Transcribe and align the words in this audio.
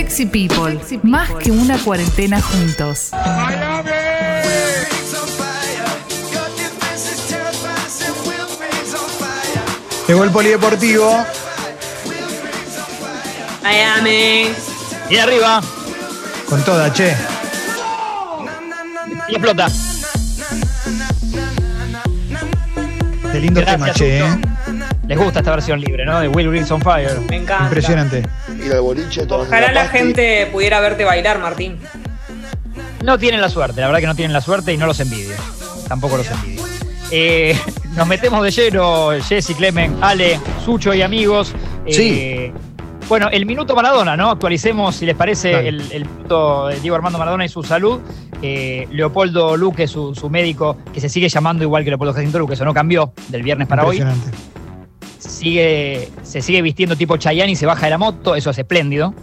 Sexy 0.00 0.24
People, 0.24 0.80
más 1.02 1.28
que 1.42 1.50
una 1.50 1.76
cuarentena 1.76 2.40
juntos. 2.40 3.10
Llegó 10.08 10.24
el 10.24 10.30
polideportivo. 10.30 11.22
Miami. 13.62 14.48
Y 15.10 15.16
arriba. 15.18 15.60
Con 16.48 16.64
toda, 16.64 16.90
che. 16.94 17.14
Y 19.28 19.32
explota. 19.32 19.68
Qué 23.32 23.38
lindo 23.38 23.60
Gracias, 23.60 23.78
tema, 23.78 23.92
che. 23.92 24.20
¿eh? 24.20 24.38
Les 25.08 25.18
gusta 25.18 25.40
esta 25.40 25.50
versión 25.50 25.78
libre, 25.78 26.06
¿no? 26.06 26.20
De 26.20 26.28
Will 26.28 26.48
Wheels 26.48 26.70
on 26.70 26.80
Fire. 26.80 27.20
Me 27.28 27.36
encanta. 27.36 27.64
Impresionante. 27.64 28.22
Ir 28.64 28.72
al 28.72 28.80
boliche, 28.80 29.26
Ojalá 29.28 29.72
la 29.72 29.88
gente 29.88 30.46
pudiera 30.52 30.80
verte 30.80 31.04
bailar, 31.04 31.38
Martín. 31.38 31.78
No 33.04 33.18
tienen 33.18 33.40
la 33.40 33.48
suerte, 33.48 33.80
la 33.80 33.86
verdad 33.86 34.00
que 34.00 34.06
no 34.06 34.14
tienen 34.14 34.32
la 34.32 34.40
suerte 34.40 34.72
y 34.72 34.76
no 34.76 34.86
los 34.86 35.00
envidio. 35.00 35.34
Tampoco 35.88 36.16
los 36.18 36.30
envidio. 36.30 36.62
Eh, 37.10 37.58
nos 37.96 38.06
metemos 38.06 38.42
de 38.44 38.50
lleno, 38.50 39.10
Jesse, 39.26 39.54
Clemen, 39.56 39.96
Ale, 40.00 40.38
Sucho 40.64 40.94
y 40.94 41.02
amigos. 41.02 41.52
Eh, 41.86 41.92
Sí. 41.92 42.52
Bueno, 43.08 43.28
el 43.32 43.44
minuto 43.44 43.74
Maradona, 43.74 44.16
¿no? 44.16 44.30
Actualicemos, 44.30 44.94
si 44.94 45.04
les 45.04 45.16
parece, 45.16 45.66
el 45.66 46.06
minuto 46.06 46.68
de 46.68 46.78
Diego 46.78 46.94
Armando 46.94 47.18
Maradona 47.18 47.44
y 47.44 47.48
su 47.48 47.64
salud. 47.64 48.00
Eh, 48.40 48.86
Leopoldo 48.92 49.56
Luque, 49.56 49.88
su, 49.88 50.14
su 50.14 50.30
médico, 50.30 50.78
que 50.94 51.00
se 51.00 51.08
sigue 51.08 51.28
llamando 51.28 51.64
igual 51.64 51.82
que 51.82 51.90
Leopoldo 51.90 52.14
Jacinto 52.14 52.38
Luque, 52.38 52.54
eso 52.54 52.64
no 52.64 52.72
cambió 52.72 53.12
del 53.28 53.42
viernes 53.42 53.66
para 53.66 53.84
hoy. 53.84 54.00
Sigue, 55.20 56.08
se 56.22 56.42
sigue 56.42 56.62
vistiendo 56.62 56.96
tipo 56.96 57.16
Chayanne 57.16 57.52
y 57.52 57.56
se 57.56 57.66
baja 57.66 57.86
de 57.86 57.90
la 57.90 57.98
moto, 57.98 58.34
eso 58.34 58.50
es 58.50 58.58
espléndido. 58.58 59.14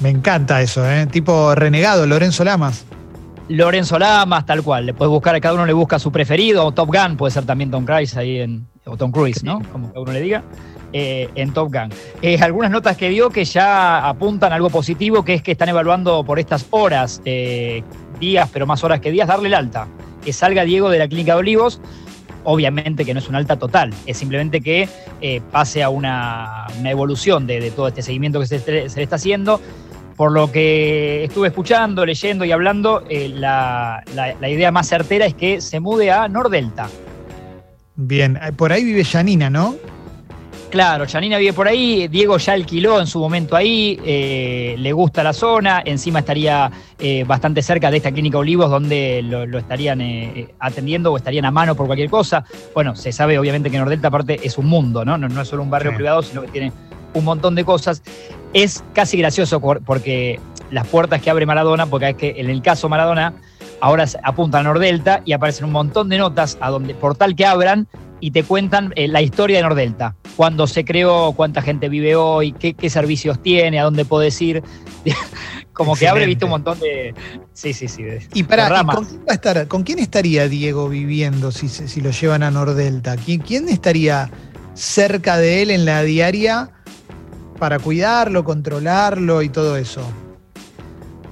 Me 0.00 0.10
encanta 0.10 0.62
eso, 0.62 0.88
¿eh? 0.88 1.06
Tipo 1.06 1.54
renegado, 1.56 2.06
Lorenzo 2.06 2.44
Lamas. 2.44 2.84
Lorenzo 3.48 3.98
Lamas, 3.98 4.46
tal 4.46 4.62
cual. 4.62 4.86
Le 4.86 4.94
puedes 4.94 5.10
buscar, 5.10 5.40
cada 5.40 5.54
uno 5.54 5.66
le 5.66 5.72
busca 5.72 5.98
su 5.98 6.12
preferido, 6.12 6.64
o 6.64 6.72
Top 6.72 6.88
Gun, 6.94 7.16
puede 7.16 7.32
ser 7.32 7.44
también 7.46 7.70
Tom 7.70 7.84
Cruise 7.84 8.16
ahí 8.16 8.38
en. 8.40 8.66
O 8.84 8.96
Tom 8.96 9.10
Cruise, 9.10 9.42
¿no? 9.42 9.60
Como 9.72 9.88
cada 9.88 10.00
uno 10.00 10.12
le 10.12 10.20
diga. 10.20 10.42
eh, 10.92 11.28
en 11.34 11.52
Top 11.52 11.72
Gun. 11.72 11.90
Eh, 12.22 12.38
algunas 12.40 12.70
notas 12.70 12.96
que 12.96 13.08
dio 13.08 13.28
que 13.30 13.44
ya 13.44 14.06
apuntan 14.08 14.52
a 14.52 14.56
algo 14.56 14.70
positivo, 14.70 15.24
que 15.24 15.34
es 15.34 15.42
que 15.42 15.52
están 15.52 15.68
evaluando 15.68 16.24
por 16.24 16.38
estas 16.38 16.66
horas, 16.70 17.20
eh, 17.24 17.82
días, 18.20 18.48
pero 18.52 18.66
más 18.66 18.82
horas 18.84 19.00
que 19.00 19.10
días, 19.10 19.28
darle 19.28 19.48
el 19.48 19.54
alta. 19.54 19.86
Que 20.24 20.32
salga 20.32 20.64
Diego 20.64 20.88
de 20.90 20.98
la 20.98 21.08
Clínica 21.08 21.34
de 21.34 21.40
Olivos. 21.40 21.80
Obviamente 22.44 23.04
que 23.04 23.12
no 23.12 23.20
es 23.20 23.28
un 23.28 23.34
alta 23.34 23.56
total, 23.56 23.92
es 24.06 24.16
simplemente 24.16 24.60
que 24.60 24.88
eh, 25.20 25.40
pase 25.50 25.82
a 25.82 25.88
una, 25.90 26.66
una 26.78 26.90
evolución 26.90 27.46
de, 27.46 27.70
todo 27.70 27.88
este 27.88 28.02
seguimiento 28.02 28.40
que 28.40 28.46
se, 28.46 28.62
le 28.70 28.84
está 29.02 29.16
haciendo. 29.16 29.60
Por 30.16 30.32
lo 30.32 30.50
que 30.50 31.22
estuve 31.24 31.48
escuchando, 31.48 32.04
leyendo 32.04 32.44
y 32.44 32.50
hablando, 32.50 33.04
eh, 33.08 33.28
la, 33.28 34.02
la- 34.16 34.34
la 34.34 34.48
idea 34.48 34.72
más 34.72 34.88
certera 34.88 35.26
es 35.26 35.34
que 35.34 35.60
se 35.60 35.78
mude 35.78 36.10
a 36.10 36.26
Nordelta. 36.26 36.88
Bien, 37.94 38.36
eh, 38.42 38.52
por 38.52 38.72
ahí 38.72 38.82
vive 38.84 39.04
Janina, 39.04 39.48
¿no? 39.50 39.76
Claro, 40.70 41.06
Janina 41.10 41.38
vive 41.38 41.54
por 41.54 41.66
ahí, 41.66 42.08
Diego 42.08 42.36
ya 42.36 42.52
alquiló 42.52 43.00
en 43.00 43.06
su 43.06 43.18
momento 43.18 43.56
ahí, 43.56 43.98
eh, 44.04 44.74
le 44.78 44.92
gusta 44.92 45.22
la 45.22 45.32
zona, 45.32 45.80
encima 45.82 46.18
estaría 46.18 46.70
eh, 46.98 47.24
bastante 47.26 47.62
cerca 47.62 47.90
de 47.90 47.96
esta 47.96 48.12
clínica 48.12 48.36
Olivos 48.36 48.68
donde 48.70 49.22
lo, 49.24 49.46
lo 49.46 49.56
estarían 49.58 50.02
eh, 50.02 50.48
atendiendo 50.60 51.10
o 51.10 51.16
estarían 51.16 51.46
a 51.46 51.50
mano 51.50 51.74
por 51.74 51.86
cualquier 51.86 52.10
cosa. 52.10 52.44
Bueno, 52.74 52.94
se 52.96 53.12
sabe 53.12 53.38
obviamente 53.38 53.70
que 53.70 53.78
Nordelta 53.78 54.08
aparte 54.08 54.40
es 54.42 54.58
un 54.58 54.66
mundo, 54.66 55.06
¿no? 55.06 55.16
No, 55.16 55.26
no 55.26 55.40
es 55.40 55.48
solo 55.48 55.62
un 55.62 55.70
barrio 55.70 55.92
Sí. 55.92 55.96
privado, 55.96 56.22
sino 56.22 56.42
que 56.42 56.48
tiene 56.48 56.72
un 57.14 57.24
montón 57.24 57.54
de 57.54 57.64
cosas. 57.64 58.02
Es 58.52 58.84
casi 58.92 59.16
gracioso 59.16 59.60
por- 59.60 59.82
porque 59.82 60.38
las 60.70 60.86
puertas 60.86 61.22
que 61.22 61.30
abre 61.30 61.46
Maradona, 61.46 61.86
porque 61.86 62.10
es 62.10 62.16
que 62.16 62.34
en 62.36 62.50
el 62.50 62.60
caso 62.60 62.90
Maradona, 62.90 63.32
ahora 63.80 64.04
apunta 64.22 64.58
a 64.58 64.62
Nordelta 64.62 65.22
y 65.24 65.32
aparecen 65.32 65.64
un 65.64 65.72
montón 65.72 66.10
de 66.10 66.18
notas 66.18 66.58
a 66.60 66.68
donde, 66.68 66.92
por 66.94 67.16
tal 67.16 67.34
que 67.34 67.46
abran, 67.46 67.86
y 68.20 68.32
te 68.32 68.42
cuentan 68.42 68.92
la 68.96 69.22
historia 69.22 69.58
de 69.58 69.62
Nordelta. 69.62 70.16
Cuándo 70.38 70.68
se 70.68 70.84
creó, 70.84 71.32
cuánta 71.32 71.62
gente 71.62 71.88
vive 71.88 72.14
hoy, 72.14 72.52
qué, 72.52 72.74
qué 72.74 72.88
servicios 72.90 73.42
tiene, 73.42 73.80
a 73.80 73.82
dónde 73.82 74.04
puedes 74.04 74.40
ir. 74.40 74.62
Como 75.72 75.96
que 75.96 76.06
abre, 76.06 76.26
viste, 76.26 76.44
un 76.44 76.52
montón 76.52 76.78
de. 76.78 77.12
Sí, 77.52 77.72
sí, 77.72 77.88
sí. 77.88 78.04
de- 78.04 78.24
Y 78.34 78.44
para, 78.44 78.62
de 78.62 78.68
ramas. 78.68 78.94
¿con 78.94 79.04
quién 79.04 79.20
va 79.22 79.32
a 79.32 79.34
estar? 79.34 79.66
¿Con 79.66 79.82
quién 79.82 79.98
estaría 79.98 80.46
Diego 80.46 80.88
viviendo 80.88 81.50
si, 81.50 81.68
si 81.68 82.00
lo 82.00 82.12
llevan 82.12 82.44
a 82.44 82.52
Nordelta? 82.52 83.16
¿Quién, 83.16 83.40
quién 83.40 83.68
estaría 83.68 84.30
cerca 84.74 85.38
de 85.38 85.62
él 85.62 85.72
en 85.72 85.84
la 85.84 86.04
diaria 86.04 86.70
para 87.58 87.80
cuidarlo, 87.80 88.44
controlarlo 88.44 89.42
y 89.42 89.48
todo 89.48 89.76
eso? 89.76 90.02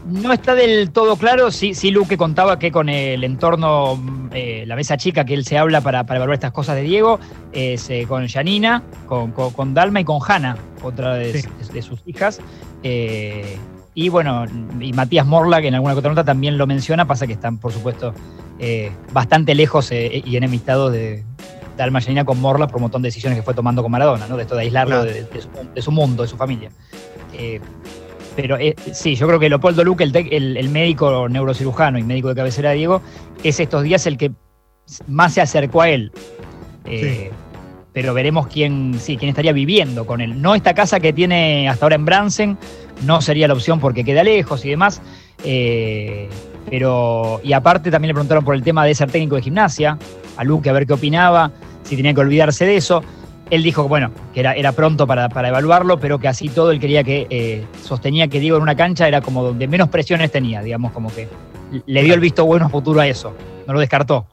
No 0.08 0.32
está 0.32 0.54
del 0.54 0.90
todo 0.92 1.16
claro. 1.16 1.50
Sí, 1.50 1.74
sí, 1.74 1.90
Luque 1.90 2.16
contaba 2.16 2.58
que 2.58 2.70
con 2.70 2.88
el 2.88 3.24
entorno, 3.24 3.96
mm, 3.96 4.28
eh, 4.32 4.64
la 4.66 4.76
mesa 4.76 4.96
chica 4.96 5.24
que 5.24 5.34
él 5.34 5.44
se 5.44 5.58
habla 5.58 5.80
para, 5.80 6.04
para 6.06 6.18
evaluar 6.18 6.34
estas 6.34 6.52
cosas 6.52 6.76
de 6.76 6.82
Diego, 6.82 7.18
es 7.52 7.90
eh, 7.90 8.06
con 8.08 8.28
Janina, 8.28 8.82
con, 9.06 9.32
con- 9.32 9.52
con 9.52 9.74
Dalma 9.74 10.00
y 10.00 10.04
con 10.04 10.20
Hanna, 10.26 10.56
otra 10.82 11.14
de, 11.14 11.40
Sí. 11.42 11.48
de- 11.66 11.72
de 11.74 11.82
sus 11.82 12.00
hijas. 12.06 12.40
Eh, 12.84 13.56
y 13.94 14.08
bueno, 14.10 14.44
y 14.80 14.92
Matías 14.92 15.26
Morla, 15.26 15.60
que 15.60 15.68
en 15.68 15.74
alguna 15.74 15.94
otra 15.94 16.10
nota 16.10 16.22
también 16.24 16.56
lo 16.56 16.66
menciona, 16.66 17.06
pasa 17.06 17.26
que 17.26 17.32
están, 17.32 17.58
por 17.58 17.72
supuesto, 17.72 18.14
bastante 19.12 19.54
lejos 19.54 19.90
y 19.92 20.36
enemistados 20.36 20.92
de 20.92 21.24
Dalma 21.76 21.98
y 21.98 22.02
Janina 22.02 22.24
con 22.24 22.40
Morla 22.40 22.66
por 22.68 22.76
un 22.76 22.82
montón 22.82 23.02
de 23.02 23.08
decisiones 23.08 23.38
que 23.38 23.42
fue 23.42 23.54
tomando 23.54 23.82
con 23.82 23.90
Maradona, 23.90 24.26
¿no? 24.28 24.36
De 24.36 24.42
esto 24.42 24.54
de 24.54 24.62
aislarlo 24.62 25.02
Claro. 25.02 25.04
de, 25.12 25.24
de 25.24 25.40
su, 25.42 25.48
de 25.74 25.82
su 25.82 25.90
mundo, 25.92 26.22
de 26.22 26.28
su 26.28 26.36
familia. 26.36 26.70
Eh, 27.32 27.60
pero 28.36 28.58
eh, 28.58 28.76
sí, 28.92 29.14
yo 29.16 29.26
creo 29.26 29.40
que 29.40 29.48
Leopoldo 29.48 29.82
Luque, 29.82 30.04
el, 30.04 30.14
el- 30.30 30.56
el 30.56 30.68
médico 30.68 31.28
neurocirujano 31.28 31.98
y 31.98 32.02
médico 32.04 32.28
de 32.28 32.34
cabecera 32.36 32.70
de 32.70 32.76
Diego, 32.76 33.02
es 33.42 33.58
estos 33.58 33.82
días 33.82 34.06
el 34.06 34.16
que 34.18 34.30
más 35.08 35.34
se 35.34 35.40
acercó 35.40 35.80
a 35.82 35.88
él. 35.88 36.12
Eh, 36.84 37.30
Pero 37.92 38.12
veremos 38.12 38.46
quién, 38.48 38.94
sí, 39.00 39.16
quién 39.16 39.30
estaría 39.30 39.52
viviendo 39.52 40.04
con 40.04 40.20
él. 40.20 40.40
No 40.42 40.54
esta 40.54 40.74
casa 40.74 41.00
que 41.00 41.14
tiene 41.14 41.66
hasta 41.68 41.86
ahora 41.86 41.96
en 41.96 42.04
Bransen, 42.04 42.58
no 43.06 43.22
sería 43.22 43.48
la 43.48 43.54
opción 43.54 43.80
porque 43.80 44.04
queda 44.04 44.22
lejos 44.22 44.64
y 44.66 44.68
demás. 44.70 45.00
Eh, 45.42 46.28
pero, 46.68 47.40
y 47.42 47.52
aparte 47.54 47.90
también 47.90 48.08
le 48.08 48.14
preguntaron 48.14 48.44
por 48.44 48.54
el 48.54 48.62
tema 48.62 48.84
de 48.84 48.94
ser 48.94 49.10
técnico 49.10 49.36
de 49.36 49.42
gimnasia, 49.42 49.96
a 50.36 50.44
Luque 50.44 50.68
a 50.68 50.72
ver 50.74 50.86
qué 50.86 50.92
opinaba, 50.92 51.50
si 51.84 51.96
tenía 51.96 52.12
que 52.12 52.20
olvidarse 52.20 52.66
de 52.66 52.76
eso. 52.76 53.02
Él 53.50 53.62
dijo 53.62 53.82
que, 53.82 53.88
bueno, 53.88 54.10
que 54.34 54.40
era, 54.40 54.54
era 54.54 54.72
pronto 54.72 55.06
para, 55.06 55.28
para 55.28 55.48
evaluarlo, 55.48 56.00
pero 56.00 56.18
que 56.18 56.28
así 56.28 56.48
todo 56.48 56.72
él 56.72 56.80
quería 56.80 57.04
que 57.04 57.26
eh, 57.30 57.64
sostenía 57.82 58.28
que 58.28 58.40
Diego 58.40 58.56
en 58.56 58.62
una 58.62 58.74
cancha 58.74 59.06
era 59.06 59.20
como 59.20 59.44
donde 59.44 59.68
menos 59.68 59.88
presiones 59.88 60.32
tenía, 60.32 60.62
digamos, 60.62 60.92
como 60.92 61.14
que 61.14 61.28
le 61.86 62.02
dio 62.02 62.14
el 62.14 62.20
visto 62.20 62.44
bueno 62.44 62.66
a 62.66 62.68
futuro 62.68 63.00
a 63.00 63.06
eso, 63.06 63.34
no 63.66 63.72
lo 63.72 63.80
descartó. 63.80 64.26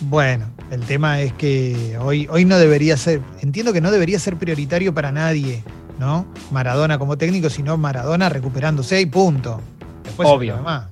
Bueno, 0.00 0.46
el 0.70 0.80
tema 0.80 1.20
es 1.20 1.32
que 1.34 1.98
hoy, 2.00 2.26
hoy 2.30 2.46
no 2.46 2.58
debería 2.58 2.96
ser, 2.96 3.20
entiendo 3.42 3.72
que 3.72 3.82
no 3.82 3.90
debería 3.90 4.18
ser 4.18 4.36
prioritario 4.36 4.94
para 4.94 5.12
nadie, 5.12 5.62
¿no? 5.98 6.26
Maradona 6.50 6.98
como 6.98 7.18
técnico, 7.18 7.50
sino 7.50 7.76
Maradona 7.76 8.30
recuperándose 8.30 9.00
y 9.00 9.06
punto. 9.06 9.60
Después 10.04 10.28
Obvio. 10.28 10.56
más. 10.62 10.86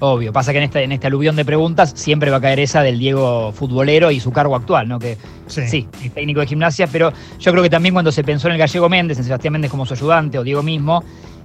Obvio, 0.00 0.32
pasa 0.32 0.52
que 0.52 0.58
en 0.58 0.64
este, 0.64 0.82
en 0.82 0.92
este 0.92 1.06
aluvión 1.06 1.36
de 1.36 1.44
preguntas 1.44 1.92
siempre 1.94 2.30
va 2.30 2.38
a 2.38 2.40
caer 2.40 2.58
esa 2.58 2.82
del 2.82 2.98
Diego 2.98 3.52
futbolero 3.52 4.10
y 4.10 4.18
su 4.18 4.32
cargo 4.32 4.56
actual, 4.56 4.88
¿no? 4.88 4.98
Que 4.98 5.18
Sí. 5.46 5.68
sí, 5.68 5.88
es 6.02 6.14
técnico 6.14 6.40
de 6.40 6.46
gimnasia, 6.46 6.86
pero 6.86 7.12
yo 7.38 7.50
creo 7.52 7.62
que 7.62 7.70
también 7.70 7.94
cuando 7.94 8.10
se 8.10 8.24
pensó 8.24 8.48
en 8.48 8.54
el 8.54 8.58
Gallego 8.58 8.88
Méndez, 8.88 9.18
en 9.18 9.24
Sebastián 9.24 9.52
Méndez 9.52 9.70
como 9.70 9.84
su 9.84 9.94
ayudante 9.94 10.38
o 10.38 10.44
Diego 10.44 10.62
mismo, 10.62 11.04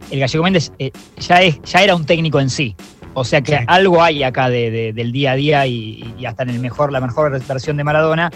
el 0.10 0.20
Gallego 0.20 0.44
Méndez 0.44 0.72
eh, 0.80 0.92
ya, 1.18 1.42
es, 1.42 1.62
ya 1.64 1.84
era 1.84 1.96
un 1.96 2.06
técnico 2.06 2.40
en 2.40 2.50
sí. 2.50 2.76
O 3.16 3.24
sea 3.24 3.42
que 3.42 3.52
algo 3.68 4.03
hay 4.03 4.22
acá 4.24 4.50
de- 4.50 4.70
de- 4.70 4.94
del 4.94 5.12
día 5.12 5.31
a 5.31 5.36
día 5.36 5.66
y, 5.66 6.14
y 6.20 6.26
hasta 6.26 6.44
en 6.44 6.50
el 6.52 6.59
mejor, 6.59 6.92
la 6.92 7.00
mejor 7.02 7.31
versión 7.48 7.78
de 7.78 7.84
Maradona, 7.84 8.30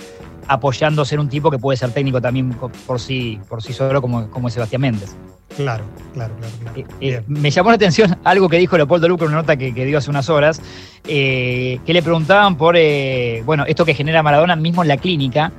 apoyándose 0.47 1.15
en 1.15 1.21
un 1.21 1.29
tipo 1.29 1.51
que 1.51 1.59
puede 1.59 1.77
ser 1.77 1.91
técnico 1.91 2.19
también 2.21 2.51
por 2.87 2.99
sí, 2.99 3.39
por 3.47 3.61
sí 3.61 3.73
solo 3.73 4.01
como, 4.01 4.29
como 4.31 4.47
es 4.47 4.53
Sebastián 4.55 4.81
Méndez. 4.81 5.15
Claro, 5.55 5.83
claro, 6.13 6.33
claro. 6.39 6.53
claro. 6.63 6.79
Eh, 6.79 6.85
eh, 7.01 7.21
me 7.27 7.51
llamó 7.51 7.69
la 7.69 7.75
atención 7.75 8.17
algo 8.23 8.47
que 8.49 8.57
dijo 8.57 8.77
Leopoldo 8.77 9.07
Luque 9.07 9.25
en 9.25 9.29
una 9.31 9.39
nota 9.41 9.57
que, 9.57 9.73
que 9.73 9.85
dio 9.85 9.97
hace 9.97 10.09
unas 10.09 10.29
horas, 10.29 10.61
eh, 11.07 11.79
que 11.85 11.93
le 11.93 12.01
preguntaban 12.01 12.55
por, 12.55 12.75
bueno, 13.45 13.65
esto 13.67 13.83
que 13.85 13.93
genera 13.93 14.23
Maradona 14.23 14.55
mismo 14.55 14.81
en 14.83 14.87
la 14.87 14.97
clínica, 14.97 15.51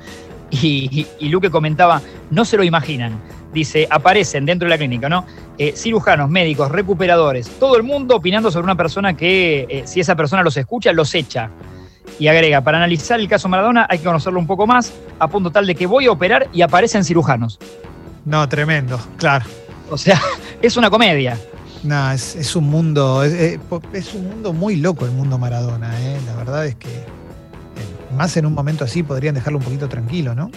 y, 0.51 0.89
y- 0.91 1.07
y 1.27 1.29
Luque 1.29 1.51
comentaba, 1.51 2.01
no 2.31 2.45
se 2.45 2.57
lo 2.57 2.65
imaginan. 2.65 3.21
Dice, 3.53 3.87
aparecen 3.91 4.47
dentro 4.47 4.67
de 4.67 4.71
la 4.71 4.79
clínica, 4.79 5.09
¿no? 5.09 5.27
Eh, 5.63 5.75
cirujanos, 5.77 6.31
médicos, 6.31 6.71
recuperadores, 6.71 7.47
todo 7.61 7.77
el 7.77 7.83
mundo 7.83 8.17
opinando 8.17 8.51
sobre 8.51 8.65
una 8.65 8.77
persona 8.77 9.15
que, 9.15 9.67
eh, 9.69 9.83
si 9.85 10.01
esa 10.01 10.17
persona 10.17 10.43
los 10.43 10.57
escucha, 10.57 10.91
los 10.95 11.15
echa. 11.15 11.51
Y 12.19 12.29
agrega, 12.29 12.63
para 12.63 12.79
analizar 12.79 13.21
el 13.21 13.29
caso 13.29 13.47
Maradona 13.47 13.87
hay 13.91 13.99
que 13.99 14.05
conocerlo 14.05 14.39
un 14.41 14.47
poco 14.47 14.67
más, 14.67 14.91
a 15.19 15.29
punto 15.29 15.51
tal 15.51 15.67
de 15.67 15.75
que 15.75 15.85
voy 15.87 16.07
a 16.07 16.13
operar 16.13 16.49
y 16.55 16.63
aparecen 16.63 17.05
cirujanos. 17.05 17.59
No, 18.25 18.49
tremendo, 18.49 18.99
claro. 19.19 19.45
O 19.91 19.99
sea, 19.99 20.19
es 20.63 20.79
una 20.79 20.89
comedia. 20.89 21.39
No, 21.83 22.11
es, 22.11 22.37
es 22.37 22.57
un 22.57 22.65
mundo, 22.71 23.23
es, 23.23 23.59
es- 23.93 24.15
un 24.15 24.29
mundo 24.31 24.55
muy 24.55 24.77
loco 24.77 25.05
el 25.05 25.11
mundo 25.11 25.37
Maradona, 25.37 25.91
¿eh? 26.01 26.19
La 26.25 26.37
verdad 26.37 26.65
es 26.67 26.75
que 26.77 26.89
eh, 26.89 28.15
más 28.17 28.35
en 28.39 28.47
un 28.47 28.55
momento 28.55 28.85
así 28.85 29.03
podrían 29.03 29.35
dejarlo 29.35 29.59
un 29.59 29.65
poquito 29.65 29.91
tranquilo, 29.91 30.35
¿no? 30.35 30.51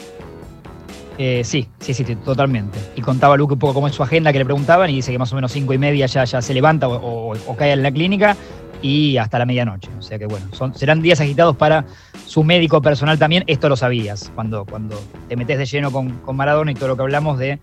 Eh, 1.17 1.41
sí, 1.43 1.67
sí, 1.79 1.93
sí, 1.93 2.03
totalmente. 2.03 2.79
Y 2.95 3.01
contaba 3.01 3.37
Luke 3.37 3.53
un 3.53 3.59
poco 3.59 3.73
cómo 3.73 3.87
es 3.87 3.93
su 3.93 4.03
agenda 4.03 4.31
que 4.33 4.39
le 4.39 4.45
preguntaban 4.45 4.89
y 4.89 4.95
dice 4.95 5.11
que 5.11 5.19
más 5.19 5.31
o 5.31 5.35
menos 5.35 5.51
cinco 5.51 5.73
y 5.73 5.77
media 5.77 6.05
ya, 6.07 6.23
ya 6.23 6.41
se 6.41 6.53
levanta 6.53 6.87
o, 6.87 7.35
cae 7.57 7.73
en 7.73 7.83
la 7.83 7.91
clínica 7.91 8.35
y 8.81 9.17
hasta 9.17 9.39
la 9.39 9.45
medianoche. 9.45 9.89
O 9.99 10.01
sea 10.01 10.17
que 10.17 10.25
bueno, 10.25 10.47
son, 10.53 10.73
serán 10.75 11.01
días 11.01 11.21
agitados 11.21 11.55
para 11.55 11.85
su 12.25 12.43
médico 12.43 12.81
personal 12.81 13.19
también. 13.19 13.43
Esto 13.47 13.69
lo 13.69 13.75
sabías, 13.75 14.31
cuando, 14.33 14.65
cuando 14.65 14.99
te 15.29 15.35
metes 15.35 15.57
de 15.57 15.65
lleno 15.65 15.91
con, 15.91 16.09
con 16.19 16.35
Maradona 16.35 16.71
y 16.71 16.75
todo 16.75 16.89
lo 16.89 16.95
que 16.95 17.03
hablamos 17.03 17.37
de 17.37 17.59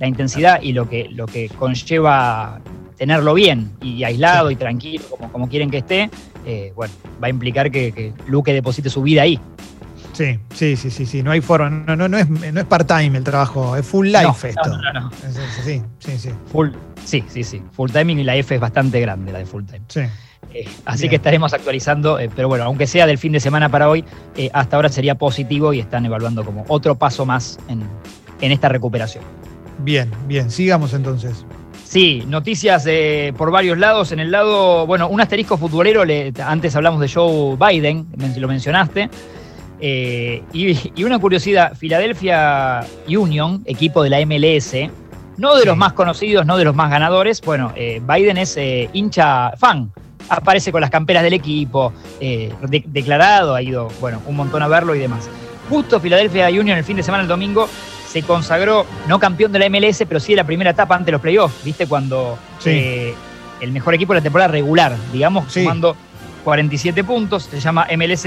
la 0.00 0.06
intensidad 0.06 0.62
y 0.62 0.72
lo 0.72 0.88
que, 0.88 1.08
lo 1.10 1.26
que 1.26 1.48
conlleva 1.50 2.60
tenerlo 2.96 3.34
bien 3.34 3.70
y 3.82 4.02
aislado 4.02 4.50
y 4.50 4.56
tranquilo, 4.56 5.04
como, 5.10 5.30
como 5.30 5.48
quieren 5.48 5.70
que 5.70 5.78
esté, 5.78 6.10
eh, 6.46 6.72
bueno, 6.74 6.92
va 7.22 7.26
a 7.26 7.30
implicar 7.30 7.70
que 7.70 8.12
Luque 8.26 8.52
deposite 8.52 8.88
su 8.88 9.02
vida 9.02 9.22
ahí. 9.22 9.38
Sí, 10.18 10.36
sí, 10.52 10.76
sí, 10.76 10.90
sí, 10.90 11.06
sí. 11.06 11.22
No 11.22 11.30
hay 11.30 11.40
forma. 11.40 11.70
No, 11.70 11.94
no, 11.94 12.08
no 12.08 12.18
es, 12.18 12.28
no 12.28 12.58
es 12.60 12.66
part-time 12.66 13.18
el 13.18 13.22
trabajo, 13.22 13.76
es 13.76 13.86
full 13.86 14.08
life 14.08 14.24
No, 14.24 14.32
esto. 14.48 14.68
no, 14.76 14.92
no, 14.92 15.00
no. 15.02 15.10
Sí, 15.64 15.80
sí, 16.00 16.18
sí. 16.18 16.30
Full, 16.50 16.70
sí, 17.04 17.22
sí, 17.28 17.44
sí. 17.44 17.62
Full 17.72 17.90
timing 17.92 18.18
y 18.18 18.24
la 18.24 18.34
F 18.34 18.52
es 18.54 18.60
bastante 18.60 19.00
grande, 19.00 19.30
la 19.30 19.38
de 19.38 19.46
full 19.46 19.64
time. 19.64 19.82
sí. 19.88 20.00
Eh, 20.54 20.66
así 20.86 21.02
Bien. 21.02 21.10
que 21.10 21.16
estaremos 21.16 21.52
actualizando, 21.52 22.18
eh, 22.18 22.30
pero 22.34 22.48
bueno, 22.48 22.64
aunque 22.64 22.86
sea 22.86 23.06
del 23.06 23.18
fin 23.18 23.32
de 23.32 23.38
semana 23.40 23.68
para 23.68 23.88
hoy, 23.88 24.04
eh, 24.36 24.48
hasta 24.54 24.76
ahora 24.76 24.88
sería 24.88 25.14
positivo 25.16 25.72
y 25.74 25.80
están 25.80 26.06
evaluando 26.06 26.42
como 26.44 26.64
otro 26.68 26.94
paso 26.96 27.26
más 27.26 27.58
en, 27.68 27.82
en 28.40 28.50
esta 28.52 28.68
recuperación. 28.68 29.22
Bien, 29.80 30.10
bien. 30.26 30.50
Sigamos 30.50 30.94
entonces. 30.94 31.44
Sí, 31.84 32.24
noticias 32.26 32.84
eh, 32.88 33.32
por 33.36 33.50
varios 33.50 33.76
lados. 33.78 34.10
En 34.12 34.20
el 34.20 34.30
lado, 34.30 34.86
bueno, 34.86 35.08
un 35.08 35.20
asterisco 35.20 35.56
futbolero, 35.58 36.04
le- 36.04 36.32
antes 36.44 36.74
hablamos 36.76 37.00
de 37.00 37.08
Joe 37.08 37.56
Biden, 37.56 38.06
lo 38.38 38.48
mencionaste. 38.48 39.10
Eh, 39.80 40.42
y, 40.52 40.76
y 41.00 41.04
una 41.04 41.18
curiosidad, 41.18 41.76
Philadelphia 41.78 42.84
Union, 43.08 43.62
equipo 43.64 44.02
de 44.02 44.10
la 44.10 44.18
MLS, 44.26 44.74
no 45.36 45.54
de 45.56 45.64
los 45.66 45.76
más 45.76 45.92
conocidos, 45.92 46.44
no 46.46 46.56
de 46.56 46.64
los 46.64 46.74
más 46.74 46.90
ganadores, 46.90 47.40
bueno, 47.42 47.72
eh, 47.76 48.00
Biden 48.06 48.38
es 48.38 48.56
eh, 48.56 48.90
hincha 48.92 49.52
fan, 49.56 49.92
aparece 50.28 50.72
con 50.72 50.80
las 50.80 50.90
camperas 50.90 51.22
del 51.22 51.32
equipo, 51.34 51.92
de- 52.20 52.82
declarado, 52.86 53.54
ha 53.54 53.62
ido, 53.62 53.88
bueno, 54.00 54.20
un 54.26 54.34
montón 54.36 54.62
a 54.62 54.68
verlo 54.68 54.94
y 54.94 54.98
demás. 54.98 55.28
Justo 55.68 56.00
Philadelphia 56.00 56.48
Union 56.48 56.76
el 56.76 56.84
fin 56.84 56.96
de 56.96 57.02
semana, 57.04 57.22
el 57.22 57.28
domingo, 57.28 57.68
se 58.08 58.22
consagró, 58.22 58.84
no 59.06 59.20
campeón 59.20 59.52
de 59.52 59.58
la 59.60 59.66
MLS, 59.68 60.04
pero 60.08 60.18
sí 60.18 60.32
de 60.32 60.36
la 60.36 60.44
primera 60.44 60.70
etapa 60.70 60.96
ante 60.96 61.12
los 61.12 61.20
playoffs, 61.20 61.62
¿viste? 61.62 61.86
Cuando 61.86 62.36
Sí. 62.58 63.12
el 63.60 63.70
mejor 63.72 63.94
equipo 63.94 64.12
de 64.14 64.20
la 64.20 64.22
temporada 64.22 64.48
regular, 64.50 64.96
digamos, 65.12 65.52
Sí. 65.52 65.60
sumando 65.62 65.94
47 66.48 67.04
puntos, 67.04 67.42
se 67.42 67.60
llama 67.60 67.86
MLS 67.94 68.26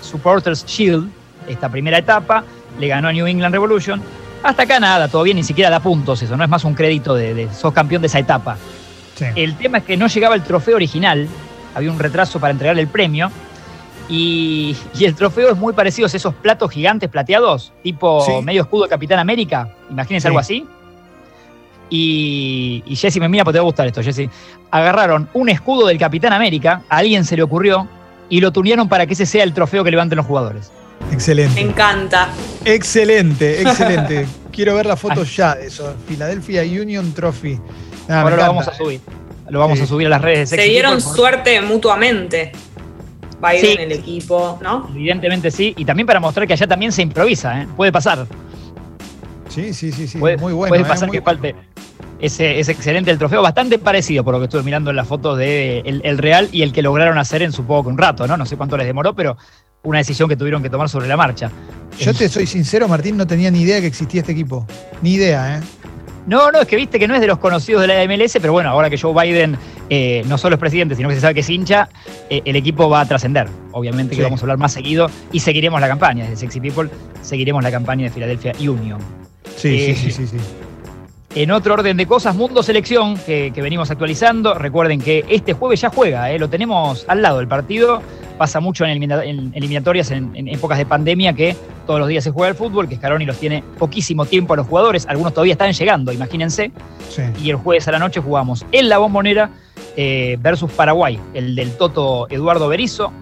Supporters 0.00 0.64
Shield, 0.64 1.06
esta 1.46 1.68
primera 1.68 1.98
etapa, 1.98 2.42
le 2.80 2.88
ganó 2.88 3.08
a 3.08 3.12
New 3.12 3.26
England 3.26 3.52
Revolution. 3.52 4.00
Hasta 4.42 4.62
acá 4.62 4.80
nada, 4.80 5.06
todavía 5.08 5.34
ni 5.34 5.42
siquiera 5.44 5.68
da 5.68 5.78
puntos 5.80 6.22
eso, 6.22 6.34
no 6.34 6.42
es 6.44 6.48
más 6.48 6.64
un 6.64 6.72
crédito 6.72 7.14
de, 7.14 7.34
de 7.34 7.52
sos 7.52 7.74
campeón 7.74 8.00
de 8.00 8.06
esa 8.06 8.20
etapa. 8.20 8.56
Sí. 9.16 9.26
El 9.34 9.54
tema 9.56 9.78
es 9.78 9.84
que 9.84 9.98
no 9.98 10.06
llegaba 10.06 10.34
el 10.34 10.42
trofeo 10.44 10.76
original, 10.76 11.28
había 11.74 11.92
un 11.92 11.98
retraso 11.98 12.40
para 12.40 12.52
entregarle 12.52 12.80
el 12.80 12.88
premio. 12.88 13.30
Y, 14.08 14.74
y 14.98 15.04
el 15.04 15.14
trofeo 15.14 15.50
es 15.50 15.58
muy 15.58 15.74
parecido 15.74 16.06
a 16.06 16.16
esos 16.16 16.32
platos 16.36 16.70
gigantes 16.70 17.10
plateados, 17.10 17.74
tipo 17.82 18.24
Sí. 18.24 18.32
medio 18.42 18.62
escudo 18.62 18.84
de 18.84 18.88
Capitán 18.88 19.18
América. 19.18 19.68
Imagínense 19.90 20.22
Sí. 20.22 20.28
algo 20.28 20.38
así. 20.38 20.66
Y, 21.90 22.82
y 22.86 22.96
Jesse 22.96 23.18
me 23.18 23.28
mira, 23.28 23.44
porque 23.44 23.54
te 23.56 23.60
va 23.60 23.64
a 23.64 23.66
gustar 23.66 23.86
esto, 23.86 24.02
Jesse. 24.02 24.28
Agarraron 24.70 25.28
un 25.32 25.48
escudo 25.48 25.86
del 25.86 25.98
Capitán 25.98 26.32
América, 26.32 26.82
a 26.88 26.98
alguien 26.98 27.24
se 27.24 27.36
le 27.36 27.42
ocurrió, 27.42 27.88
y 28.28 28.40
lo 28.40 28.52
tunearon 28.52 28.88
para 28.88 29.06
que 29.06 29.14
ese 29.14 29.24
sea 29.26 29.42
el 29.44 29.54
trofeo 29.54 29.82
que 29.84 29.90
levanten 29.90 30.16
los 30.16 30.26
jugadores. 30.26 30.70
Me 31.08 31.14
Excelente. 31.14 31.60
encanta. 31.60 32.28
Excelente, 32.64 33.62
excelente. 33.62 34.26
Quiero 34.52 34.74
ver 34.74 34.86
la 34.86 34.96
foto 34.96 35.22
ya 35.24 35.54
de 35.54 35.66
eso. 35.68 35.94
Philadelphia 36.06 36.62
Union 36.62 37.12
Trophy. 37.14 37.58
Ah, 38.08 38.08
me 38.08 38.14
Ahora 38.16 38.36
lo 38.36 38.42
vamos 38.42 38.68
a 38.68 38.74
subir. 38.74 39.00
Lo 39.48 39.60
vamos 39.60 39.78
Sí. 39.78 39.84
a 39.84 39.86
subir 39.86 40.06
a 40.08 40.10
las 40.10 40.20
redes 40.20 40.50
de 40.50 40.56
Se 40.58 40.62
dieron 40.64 40.96
People, 40.98 41.14
suerte 41.16 41.60
mutuamente. 41.62 42.52
Biden, 43.40 43.60
Sí. 43.60 43.76
el 43.78 43.92
equipo, 43.92 44.58
¿no? 44.60 44.88
Evidentemente 44.94 45.50
sí, 45.50 45.72
y 45.76 45.84
también 45.84 46.06
para 46.06 46.18
mostrar 46.20 46.46
que 46.46 46.52
allá 46.54 46.66
también 46.66 46.90
se 46.92 47.02
improvisa, 47.02 47.62
¿eh? 47.62 47.68
puede 47.76 47.92
pasar. 47.92 48.26
Sí, 49.48 49.72
sí, 49.72 49.92
sí, 49.92 50.06
sí. 50.06 50.18
puede, 50.18 50.36
muy 50.36 50.52
bueno. 50.52 50.70
puede 50.70 50.82
eh, 50.82 50.86
pasar 50.86 51.10
que 51.10 51.20
bueno. 51.20 51.40
falte. 51.40 51.54
Ese, 52.20 52.58
es 52.58 52.68
excelente 52.68 53.10
el 53.10 53.18
trofeo, 53.18 53.42
bastante 53.42 53.78
parecido 53.78 54.24
por 54.24 54.34
lo 54.34 54.40
que 54.40 54.44
estuve 54.46 54.62
mirando 54.64 54.90
en 54.90 54.96
las 54.96 55.06
fotos 55.06 55.38
de 55.38 55.80
el, 55.84 56.00
el 56.04 56.18
Real 56.18 56.48
y 56.50 56.62
el 56.62 56.72
que 56.72 56.82
lograron 56.82 57.16
hacer 57.16 57.42
en 57.42 57.52
supongo 57.52 57.84
que 57.84 57.88
un 57.90 57.98
rato, 57.98 58.26
¿no? 58.26 58.36
No 58.36 58.44
sé 58.44 58.56
cuánto 58.56 58.76
les 58.76 58.86
demoró, 58.86 59.14
pero 59.14 59.36
una 59.84 59.98
decisión 59.98 60.28
que 60.28 60.36
tuvieron 60.36 60.62
que 60.62 60.70
tomar 60.70 60.88
sobre 60.88 61.06
la 61.06 61.16
marcha. 61.16 61.50
Yo 61.98 62.12
te 62.14 62.28
soy 62.28 62.46
sincero, 62.46 62.88
Martín, 62.88 63.16
no 63.16 63.26
tenía 63.26 63.50
ni 63.50 63.62
idea 63.62 63.80
que 63.80 63.86
existía 63.86 64.20
este 64.20 64.32
equipo. 64.32 64.66
Ni 65.00 65.14
idea, 65.14 65.58
¿eh? 65.58 65.60
No, 66.26 66.50
no, 66.52 66.60
es 66.60 66.66
que 66.68 66.76
viste 66.76 66.98
que 66.98 67.08
no 67.08 67.14
es 67.14 67.22
de 67.22 67.26
los 67.26 67.38
conocidos 67.38 67.80
de 67.80 67.88
la 67.88 68.04
MLS, 68.04 68.36
pero 68.40 68.52
bueno, 68.52 68.68
ahora 68.68 68.90
que 68.90 68.98
Joe 68.98 69.14
Biden 69.14 69.56
eh, 69.88 70.22
no 70.26 70.36
solo 70.36 70.56
es 70.56 70.60
presidente, 70.60 70.94
sino 70.94 71.08
que 71.08 71.14
se 71.14 71.22
sabe 71.22 71.32
que 71.32 71.40
es 71.40 71.48
hincha, 71.48 71.88
eh, 72.28 72.42
el 72.44 72.54
equipo 72.54 72.90
va 72.90 73.00
a 73.00 73.06
trascender. 73.06 73.48
Obviamente 73.72 74.14
Sí. 74.14 74.18
que 74.18 74.24
vamos 74.24 74.40
a 74.40 74.44
hablar 74.44 74.58
más 74.58 74.72
seguido 74.72 75.10
y 75.32 75.40
seguiremos 75.40 75.80
la 75.80 75.88
campaña. 75.88 76.24
Desde 76.24 76.36
Sexy 76.36 76.60
People 76.60 76.90
seguiremos 77.22 77.62
la 77.62 77.70
campaña 77.70 78.04
de 78.04 78.10
Philadelphia 78.10 78.52
Union. 78.60 78.98
Sí, 79.58 79.68
Eh, 79.90 79.94
sí, 79.94 80.10
sí, 80.10 80.26
sí, 80.26 80.38
sí. 80.38 80.44
En 81.34 81.50
otro 81.50 81.74
orden 81.74 81.96
de 81.98 82.06
cosas, 82.06 82.34
Mundo 82.34 82.62
Selección, 82.62 83.16
que, 83.18 83.52
que 83.54 83.60
venimos 83.60 83.90
actualizando. 83.90 84.54
Recuerden 84.54 85.00
que 85.00 85.24
este 85.28 85.52
jueves 85.52 85.80
ya 85.82 85.90
juega, 85.90 86.32
¿eh? 86.32 86.38
lo 86.38 86.48
tenemos 86.48 87.04
al 87.06 87.20
lado 87.22 87.38
del 87.38 87.46
partido. 87.48 88.00
Pasa 88.38 88.60
mucho 88.60 88.84
en, 88.84 88.90
elimina- 88.92 89.22
en 89.24 89.52
eliminatorias 89.54 90.10
en, 90.10 90.34
en 90.34 90.48
épocas 90.48 90.78
de 90.78 90.86
pandemia 90.86 91.32
que 91.34 91.54
todos 91.86 92.00
los 92.00 92.08
días 92.08 92.24
se 92.24 92.30
juega 92.30 92.48
el 92.48 92.54
fútbol, 92.54 92.88
que 92.88 92.96
Scaloni 92.96 93.26
los 93.26 93.36
tiene 93.36 93.62
poquísimo 93.78 94.24
tiempo 94.24 94.54
a 94.54 94.56
los 94.56 94.66
jugadores. 94.66 95.06
Algunos 95.06 95.34
todavía 95.34 95.52
están 95.52 95.72
llegando, 95.72 96.12
imagínense. 96.12 96.70
sí. 97.10 97.22
Y 97.42 97.50
el 97.50 97.56
jueves 97.56 97.86
a 97.88 97.92
la 97.92 97.98
noche 97.98 98.20
jugamos 98.20 98.64
en 98.72 98.88
la 98.88 98.98
bombonera 98.98 99.50
eh, 99.96 100.38
versus 100.40 100.70
Paraguay, 100.72 101.18
el 101.34 101.54
del 101.54 101.72
Toto 101.72 102.26
Eduardo 102.30 102.68
Berizo. 102.68 103.12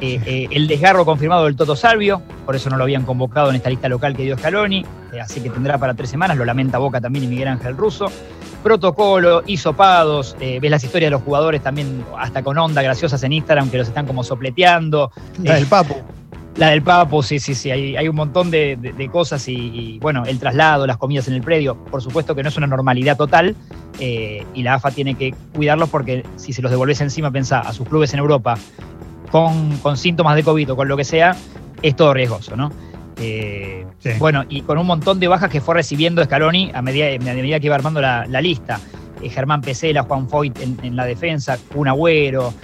Eh, 0.00 0.20
eh, 0.26 0.48
el 0.50 0.66
desgarro 0.68 1.04
confirmado 1.04 1.44
del 1.46 1.56
Toto 1.56 1.74
Salvio, 1.76 2.22
por 2.46 2.54
eso 2.56 2.70
no 2.70 2.76
lo 2.76 2.84
habían 2.84 3.04
convocado 3.04 3.50
en 3.50 3.56
esta 3.56 3.68
lista 3.70 3.88
local 3.88 4.16
que 4.16 4.22
dio 4.22 4.36
Scaloni, 4.38 4.84
eh, 5.12 5.20
así 5.20 5.40
que 5.40 5.50
tendrá 5.50 5.78
para 5.78 5.94
tres 5.94 6.10
semanas, 6.10 6.36
lo 6.36 6.44
lamenta 6.44 6.78
Boca 6.78 7.00
también 7.00 7.24
y 7.24 7.28
Miguel 7.28 7.48
Ángel 7.48 7.76
Russo. 7.76 8.06
Protocolo, 8.62 9.42
hisopados, 9.46 10.36
ves 10.40 10.70
las 10.70 10.82
historias 10.82 11.08
de 11.08 11.12
los 11.12 11.22
jugadores 11.22 11.62
también, 11.62 12.04
hasta 12.18 12.42
con 12.42 12.58
onda 12.58 12.82
graciosas 12.82 13.22
en 13.22 13.32
Instagram, 13.32 13.70
que 13.70 13.78
los 13.78 13.88
están 13.88 14.06
como 14.06 14.24
sopleteando. 14.24 15.12
La 15.42 15.54
del 15.54 15.66
Papu. 15.66 15.94
la 16.56 16.70
del 16.70 16.82
Papo, 16.82 17.22
sí, 17.22 17.38
sí, 17.38 17.54
sí, 17.54 17.70
hay, 17.70 17.96
hay 17.96 18.08
un 18.08 18.16
montón 18.16 18.50
de, 18.50 18.76
de- 18.76 18.92
de 18.92 19.08
cosas 19.08 19.46
y, 19.48 19.54
y, 19.54 19.98
bueno, 20.00 20.24
el 20.26 20.40
traslado, 20.40 20.88
las 20.88 20.96
comidas 20.96 21.28
en 21.28 21.34
el 21.34 21.40
predio, 21.42 21.76
por 21.76 22.02
supuesto 22.02 22.34
que 22.34 22.42
no 22.42 22.48
es 22.48 22.56
una 22.56 22.66
normalidad 22.66 23.16
total 23.16 23.54
eh, 24.00 24.44
y 24.54 24.62
la 24.64 24.74
AFA 24.74 24.90
tiene 24.90 25.14
que 25.14 25.32
cuidarlos 25.54 25.88
porque 25.88 26.24
si 26.36 26.52
se 26.52 26.60
los 26.60 26.70
devolvés 26.72 27.00
encima, 27.00 27.30
pensá, 27.30 27.60
a 27.60 27.72
sus 27.72 27.86
clubes 27.88 28.12
en 28.12 28.18
Europa 28.18 28.58
con, 29.30 29.76
con 29.78 29.96
síntomas 29.96 30.36
de 30.36 30.42
COVID 30.42 30.72
o 30.72 30.76
con 30.76 30.88
lo 30.88 30.96
que 30.96 31.04
sea, 31.04 31.36
es 31.82 31.96
todo 31.96 32.14
riesgoso, 32.14 32.56
¿no? 32.56 32.70
Eh, 33.20 33.84
Sí. 34.00 34.10
Bueno, 34.20 34.44
y 34.48 34.62
con 34.62 34.78
un 34.78 34.86
montón 34.86 35.18
de 35.18 35.26
bajas 35.26 35.50
que 35.50 35.60
fue 35.60 35.74
recibiendo 35.74 36.22
Scaloni 36.22 36.70
a 36.72 36.82
medida, 36.82 37.06
a 37.06 37.34
medida 37.34 37.58
que 37.58 37.66
iba 37.66 37.74
armando 37.74 38.00
la, 38.00 38.26
la 38.28 38.40
lista. 38.40 38.78
Eh, 39.20 39.28
Germán 39.28 39.60
Pesela, 39.60 40.04
Juan 40.04 40.28
Foyt 40.28 40.56
en, 40.60 40.78
en 40.84 40.94
la 40.94 41.04
defensa, 41.04 41.58
un 41.74 41.88
Agüero, 41.88 42.54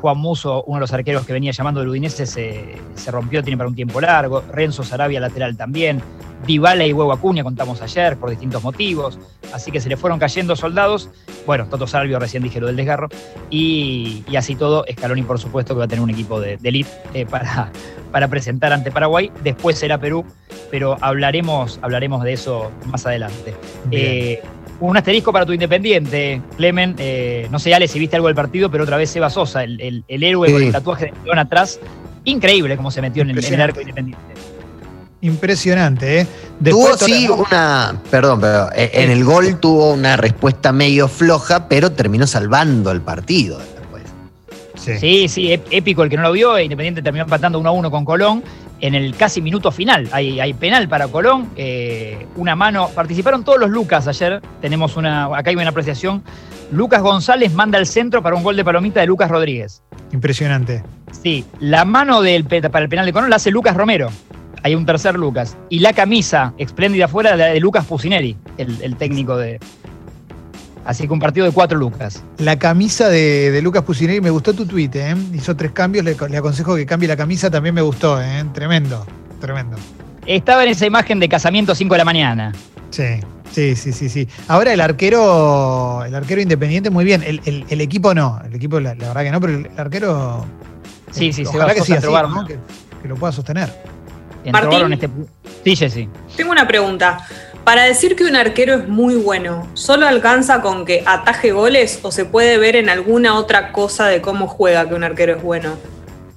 Juan 0.00 0.18
Muso, 0.18 0.62
uno 0.64 0.76
de 0.76 0.80
los 0.82 0.92
arqueros 0.92 1.26
que 1.26 1.32
venía 1.32 1.50
llamando 1.50 1.80
del 1.80 1.88
Udinese, 1.88 2.24
se, 2.24 2.76
se 2.94 3.10
rompió, 3.10 3.42
tiene 3.42 3.56
para 3.56 3.68
un 3.68 3.74
tiempo 3.74 4.00
largo. 4.00 4.44
Renzo 4.52 4.84
Sarabia, 4.84 5.18
lateral 5.18 5.56
también. 5.56 6.00
Dybala 6.46 6.86
y 6.86 6.92
Huevo 6.92 7.12
Acuña, 7.12 7.42
contamos 7.42 7.82
ayer, 7.82 8.16
por 8.16 8.30
distintos 8.30 8.62
motivos. 8.62 9.18
Así 9.56 9.70
que 9.72 9.80
se 9.80 9.88
le 9.88 9.96
fueron 9.96 10.18
cayendo 10.18 10.54
soldados. 10.54 11.08
Bueno, 11.46 11.66
Toto 11.66 11.86
Salvio, 11.86 12.18
recién 12.18 12.42
dije 12.42 12.60
lo 12.60 12.66
del 12.66 12.76
desgarro. 12.76 13.08
Y, 13.50 14.22
y 14.30 14.36
así 14.36 14.54
todo, 14.54 14.84
Scaloni, 14.92 15.22
por 15.22 15.38
supuesto, 15.38 15.74
que 15.74 15.78
va 15.78 15.84
a 15.86 15.88
tener 15.88 16.02
un 16.02 16.10
equipo 16.10 16.38
de, 16.40 16.58
de 16.58 16.68
elite 16.68 16.90
eh, 17.14 17.24
para, 17.26 17.72
para 18.12 18.28
presentar 18.28 18.72
ante 18.72 18.90
Paraguay. 18.92 19.30
Después 19.42 19.78
será 19.78 19.98
Perú, 19.98 20.24
pero 20.70 20.98
hablaremos, 21.00 21.78
hablaremos 21.82 22.22
de 22.22 22.34
eso 22.34 22.70
más 22.86 23.06
adelante. 23.06 23.54
Eh, 23.90 24.42
un 24.78 24.94
asterisco 24.94 25.32
para 25.32 25.46
tu 25.46 25.54
independiente, 25.54 26.42
Clemen. 26.58 26.94
Eh, 26.98 27.48
no 27.50 27.58
sé, 27.58 27.74
Ale, 27.74 27.88
si 27.88 27.98
viste 27.98 28.16
algo 28.16 28.28
del 28.28 28.36
partido, 28.36 28.70
pero 28.70 28.84
otra 28.84 28.98
vez 28.98 29.08
Seba 29.08 29.30
Sosa, 29.30 29.64
el, 29.64 29.80
el- 29.80 30.04
el 30.06 30.22
héroe 30.22 30.48
Sí. 30.48 30.52
con 30.54 30.62
el 30.64 30.72
tatuaje 30.72 31.06
de 31.06 31.12
león 31.24 31.38
atrás. 31.38 31.80
Increíble 32.24 32.76
cómo 32.76 32.90
se 32.90 33.00
metió 33.00 33.22
en 33.22 33.30
el, 33.30 33.42
en 33.42 33.54
el 33.54 33.60
arco 33.62 33.80
independiente. 33.80 34.22
Impresionante, 35.26 36.20
¿eh? 36.20 36.26
Tuvo 36.70 36.96
sí 36.96 37.28
una, 37.28 38.00
perdón, 38.10 38.40
pero 38.40 38.70
eh, 38.74 38.90
en 38.94 39.10
el 39.10 39.24
gol 39.24 39.58
tuvo 39.58 39.92
una 39.92 40.16
respuesta 40.16 40.72
medio 40.72 41.08
floja, 41.08 41.68
pero 41.68 41.90
terminó 41.92 42.26
salvando 42.26 42.90
el 42.92 43.00
partido 43.00 43.58
después. 43.58 44.04
Sí. 44.76 44.98
Sí, 44.98 45.28
sí, 45.28 45.42
ép- 45.48 45.64
épico 45.70 46.02
el 46.04 46.10
que 46.10 46.16
no 46.16 46.22
lo 46.22 46.32
vio. 46.32 46.58
Independiente 46.60 47.02
terminó 47.02 47.24
empatando 47.24 47.58
1 47.58 47.68
a 47.68 47.72
1 47.72 47.90
con 47.90 48.04
Colón 48.04 48.42
en 48.80 48.94
el 48.94 49.16
casi 49.16 49.42
minuto 49.42 49.72
final. 49.72 50.08
Hay, 50.12 50.38
hay 50.38 50.54
penal 50.54 50.88
para 50.88 51.08
Colón, 51.08 51.48
eh, 51.56 52.26
una 52.36 52.54
mano. 52.54 52.88
Participaron 52.94 53.42
todos 53.42 53.58
los 53.58 53.68
Lucas 53.70 54.06
ayer. 54.06 54.40
Tenemos 54.60 54.96
una, 54.96 55.24
acá 55.36 55.50
hay 55.50 55.56
una 55.56 55.70
apreciación. 55.70 56.22
Lucas 56.70 57.02
González 57.02 57.52
manda 57.52 57.78
al 57.78 57.86
centro 57.86 58.22
para 58.22 58.36
un 58.36 58.42
gol 58.44 58.54
de 58.56 58.64
palomita 58.64 59.00
de 59.00 59.06
Lucas 59.06 59.28
Rodríguez. 59.30 59.82
Impresionante. 60.12 60.84
Sí, 61.22 61.44
la 61.60 61.84
mano 61.84 62.22
del, 62.22 62.44
para 62.44 62.84
el 62.84 62.88
penal 62.88 63.06
de 63.06 63.12
Colón 63.12 63.28
la 63.30 63.36
hace 63.36 63.50
Lucas 63.50 63.76
Romero. 63.76 64.08
Hay 64.66 64.74
un 64.74 64.84
tercer 64.84 65.14
Lucas. 65.14 65.56
Y 65.70 65.78
la 65.78 65.92
camisa 65.92 66.52
espléndida 66.58 67.04
afuera, 67.04 67.36
la 67.36 67.46
de 67.46 67.60
Lucas 67.60 67.84
Pusineri, 67.86 68.36
el, 68.58 68.76
el 68.82 68.96
técnico 68.96 69.36
de. 69.36 69.60
Así 70.84 71.06
que 71.06 71.12
un 71.12 71.20
partido 71.20 71.46
de 71.46 71.52
cuatro 71.52 71.78
Lucas. 71.78 72.22
La 72.38 72.58
camisa 72.58 73.08
de, 73.08 73.50
de 73.52 73.62
Lucas 73.62 73.82
Pusineri, 73.84 74.20
me 74.20 74.30
gustó 74.30 74.54
tu 74.54 74.66
tweet, 74.66 74.90
¿eh? 74.94 75.14
Hizo 75.34 75.54
tres 75.56 75.70
cambios, 75.72 76.04
le, 76.04 76.16
le 76.28 76.36
aconsejo 76.36 76.74
que 76.74 76.84
cambie 76.84 77.08
la 77.08 77.16
camisa, 77.16 77.48
también 77.48 77.74
me 77.76 77.82
gustó, 77.82 78.20
¿eh? 78.20 78.44
Tremendo, 78.52 79.06
tremendo. 79.40 79.76
Estaba 80.26 80.64
en 80.64 80.70
esa 80.70 80.84
imagen 80.86 81.20
de 81.20 81.28
casamiento 81.28 81.74
5 81.74 81.94
de 81.94 81.98
la 81.98 82.04
mañana. 82.04 82.52
Sí, 82.90 83.04
sí, 83.52 83.76
sí, 83.76 83.92
sí, 83.92 84.08
sí. 84.08 84.28
Ahora 84.48 84.72
el 84.72 84.80
arquero, 84.80 86.04
el 86.04 86.12
arquero 86.14 86.40
independiente, 86.40 86.90
muy 86.90 87.04
bien. 87.04 87.22
El, 87.22 87.40
el- 87.44 87.64
el 87.68 87.80
equipo 87.80 88.14
no, 88.14 88.40
el 88.44 88.54
equipo 88.54 88.80
la, 88.80 88.94
la 88.96 89.08
verdad 89.08 89.22
que 89.22 89.30
no, 89.30 89.40
pero 89.40 89.52
el, 89.58 89.70
arquero. 89.76 90.44
Sí, 91.12 91.32
sí, 91.32 91.44
se 91.44 91.48
ojalá 91.50 91.66
va 91.66 91.74
que 91.74 91.80
a 91.80 91.84
siga 91.84 91.98
así, 91.98 92.02
trobar, 92.04 92.28
¿no? 92.28 92.42
¿no? 92.42 92.46
que, 92.46 92.58
que 93.02 93.08
lo 93.08 93.14
pueda 93.16 93.32
sostener. 93.32 93.72
Entró 94.46 94.62
Martín. 94.70 94.80
en 94.86 94.92
este. 94.94 95.10
Sí, 95.64 95.76
Jessy. 95.76 96.08
Tengo 96.36 96.52
una 96.52 96.66
pregunta. 96.66 97.18
Para 97.64 97.82
decir 97.82 98.14
que 98.14 98.24
un 98.24 98.36
arquero 98.36 98.74
es 98.74 98.88
muy 98.88 99.16
bueno, 99.16 99.66
¿solo 99.74 100.06
alcanza 100.06 100.60
con 100.62 100.84
que 100.84 101.02
ataje 101.04 101.50
goles 101.50 101.98
o 102.02 102.12
se 102.12 102.24
puede 102.24 102.58
ver 102.58 102.76
en 102.76 102.88
alguna 102.88 103.34
otra 103.34 103.72
cosa 103.72 104.06
de 104.06 104.20
cómo 104.22 104.46
juega 104.46 104.88
que 104.88 104.94
un 104.94 105.02
arquero 105.02 105.34
es 105.34 105.42
bueno? 105.42 105.72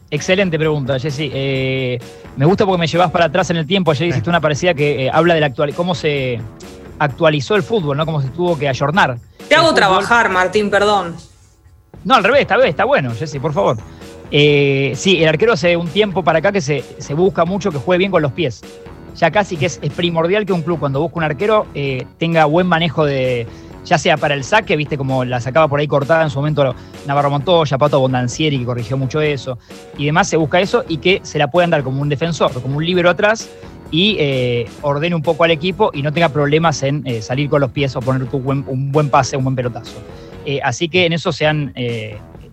Excelente 0.09 0.57
pregunta, 0.57 0.97
Jessy. 0.97 1.29
Eh, 1.31 1.99
me 2.35 2.45
gusta 2.47 2.65
porque 2.65 2.79
me 2.79 2.87
llevas 2.87 3.11
para 3.11 3.25
atrás 3.25 3.47
en 3.51 3.57
el 3.57 3.67
tiempo. 3.67 3.91
Ayer 3.91 4.07
hiciste 4.07 4.27
una 4.27 4.41
parecida 4.41 4.73
que 4.73 5.05
eh, 5.05 5.11
habla 5.13 5.35
de 5.35 5.39
la 5.41 5.45
actual, 5.45 5.71
cómo 5.75 5.93
se 5.93 6.41
actualizó 6.97 7.55
el 7.55 7.61
fútbol, 7.61 7.95
¿no? 7.95 8.07
Cómo 8.07 8.23
se 8.23 8.29
tuvo 8.29 8.57
que 8.57 8.67
ayornar. 8.67 9.17
Te 9.47 9.53
hago 9.53 9.67
fútbol- 9.67 9.75
trabajar, 9.75 10.29
Martín, 10.29 10.71
perdón. 10.71 11.15
No, 12.03 12.15
al 12.15 12.23
revés, 12.23 12.41
está 12.41 12.55
está 12.65 12.85
bueno, 12.85 13.11
Jessy, 13.13 13.37
por 13.39 13.53
favor. 13.53 13.77
Eh, 14.31 14.93
sí, 14.95 15.21
el 15.21 15.29
arquero 15.29 15.53
hace 15.53 15.75
un 15.75 15.87
tiempo 15.87 16.23
para 16.23 16.39
acá 16.39 16.51
que 16.51 16.61
se, 16.61 16.83
busca 17.15 17.45
mucho 17.45 17.71
que 17.71 17.77
juegue 17.77 17.99
bien 17.99 18.11
con 18.11 18.21
los 18.21 18.31
pies. 18.31 18.61
Ya 19.15 19.31
casi 19.31 19.57
que 19.57 19.65
es, 19.65 19.79
primordial 19.95 20.45
que 20.45 20.53
un 20.53 20.61
club 20.61 20.79
cuando 20.79 21.01
busca 21.01 21.17
un 21.17 21.23
arquero 21.23 21.65
eh, 21.73 22.05
tenga 22.17 22.45
buen 22.45 22.67
manejo 22.67 23.05
de, 23.05 23.47
ya 23.83 23.97
sea 23.97 24.17
para 24.17 24.35
el 24.35 24.43
saque, 24.43 24.75
viste 24.75 24.97
como 24.97 25.25
la 25.25 25.41
sacaba 25.41 25.67
por 25.67 25.79
ahí 25.79 25.87
cortada 25.87 26.23
en 26.23 26.29
su 26.29 26.37
momento 26.37 26.75
Navarro 27.07 27.31
Montoya, 27.31 27.77
Pato 27.77 27.99
Bondancieri, 27.99 28.59
que 28.59 28.65
corrigió 28.65 28.97
mucho 28.97 29.19
eso, 29.19 29.57
y 29.97 30.05
demás 30.05 30.29
se 30.29 30.37
busca 30.37 30.59
eso 30.59 30.85
y 30.87 30.97
que 30.97 31.19
se 31.23 31.39
la 31.39 31.49
puedan 31.49 31.71
dar 31.71 31.83
como 31.83 32.01
un 32.01 32.07
defensor, 32.07 32.53
como 32.61 32.77
un 32.77 32.85
líbero 32.85 33.09
atrás 33.09 33.49
y 33.91 34.17
eh, 34.19 34.69
ordene 34.83 35.15
un 35.15 35.23
poco 35.23 35.43
al 35.43 35.51
equipo 35.51 35.89
y 35.91 36.03
no 36.03 36.13
tenga 36.13 36.29
problemas 36.29 36.83
en 36.83 37.03
salir 37.23 37.49
con 37.49 37.61
los 37.61 37.71
pies 37.71 37.95
o 37.95 38.01
poner 38.01 38.27
un 38.31 38.91
buen 38.91 39.09
pase, 39.09 39.35
un 39.35 39.43
buen 39.43 39.55
pelotazo. 39.55 39.97
Así 40.63 40.89
que 40.89 41.05
en 41.05 41.13
eso 41.13 41.31
se 41.31 41.45
han, 41.47 41.73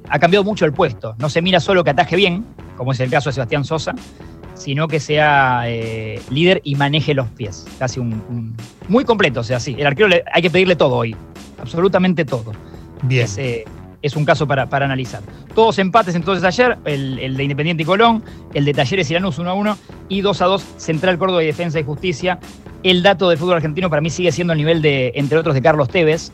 ha 0.09 0.19
cambiado 0.19 0.45
mucho 0.45 0.65
el 0.65 0.73
puesto. 0.73 1.15
No 1.19 1.29
se 1.29 1.43
mira 1.43 1.61
solo 1.61 1.85
que 1.85 1.91
ataje 1.91 2.17
bien, 2.17 2.45
como 2.77 2.93
es 2.93 3.01
el 3.01 3.11
caso 3.11 3.31
de 3.31 3.35
Sebastián 3.35 3.65
Sosa, 3.65 3.95
sino 4.55 4.89
que 4.89 5.01
sea 5.01 5.63
eh, 5.67 6.21
líder 6.31 6.61
y 6.65 6.75
maneje 6.77 7.15
los 7.15 7.29
pies. 7.29 7.67
Casi 7.79 8.01
un, 8.01 8.13
un- 8.29 8.57
muy 8.89 9.05
completo, 9.05 9.41
o 9.41 9.45
sea, 9.45 9.61
sí. 9.61 9.77
El 9.79 9.87
arquero 9.87 10.09
le- 10.09 10.25
hay 10.33 10.43
que 10.43 10.51
pedirle 10.51 10.77
todo 10.77 10.95
hoy, 10.97 11.15
absolutamente 11.61 12.25
todo. 12.25 12.53
Bien. 13.03 13.25
Es, 13.25 13.37
eh, 13.39 13.65
es 14.03 14.15
un 14.17 14.25
caso 14.25 14.47
para, 14.47 14.69
para 14.69 14.85
analizar. 14.87 15.21
Todos 15.55 15.79
empates 15.79 16.15
entonces 16.15 16.45
ayer, 16.45 16.79
el, 16.85 17.19
el 17.19 17.37
de 17.37 17.43
Independiente 17.43 17.83
y 17.83 17.87
Colón, 17.87 18.23
el 18.55 18.65
de 18.65 18.73
Talleres 18.73 19.11
y 19.11 19.15
Lanús 19.15 19.39
1 19.39 19.51
a 19.51 19.55
1 19.55 19.79
y 20.09 20.21
2 20.21 20.43
a 20.43 20.45
2 20.47 20.65
Central 20.77 21.19
Córdoba 21.19 21.43
y 21.43 21.47
Defensa 21.47 21.81
y 21.81 21.83
Justicia. 21.85 22.39
El 22.83 23.03
dato 23.03 23.29
del 23.29 23.39
fútbol 23.39 23.57
argentino 23.57 23.91
para 23.91 24.01
mí 24.01 24.11
sigue 24.11 24.31
siendo 24.31 24.53
el 24.53 24.59
nivel 24.59 24.81
de, 24.81 25.13
entre 25.17 25.39
otros, 25.39 25.55
de 25.55 25.63
Carlos 25.63 25.89
Tevez, 25.89 26.31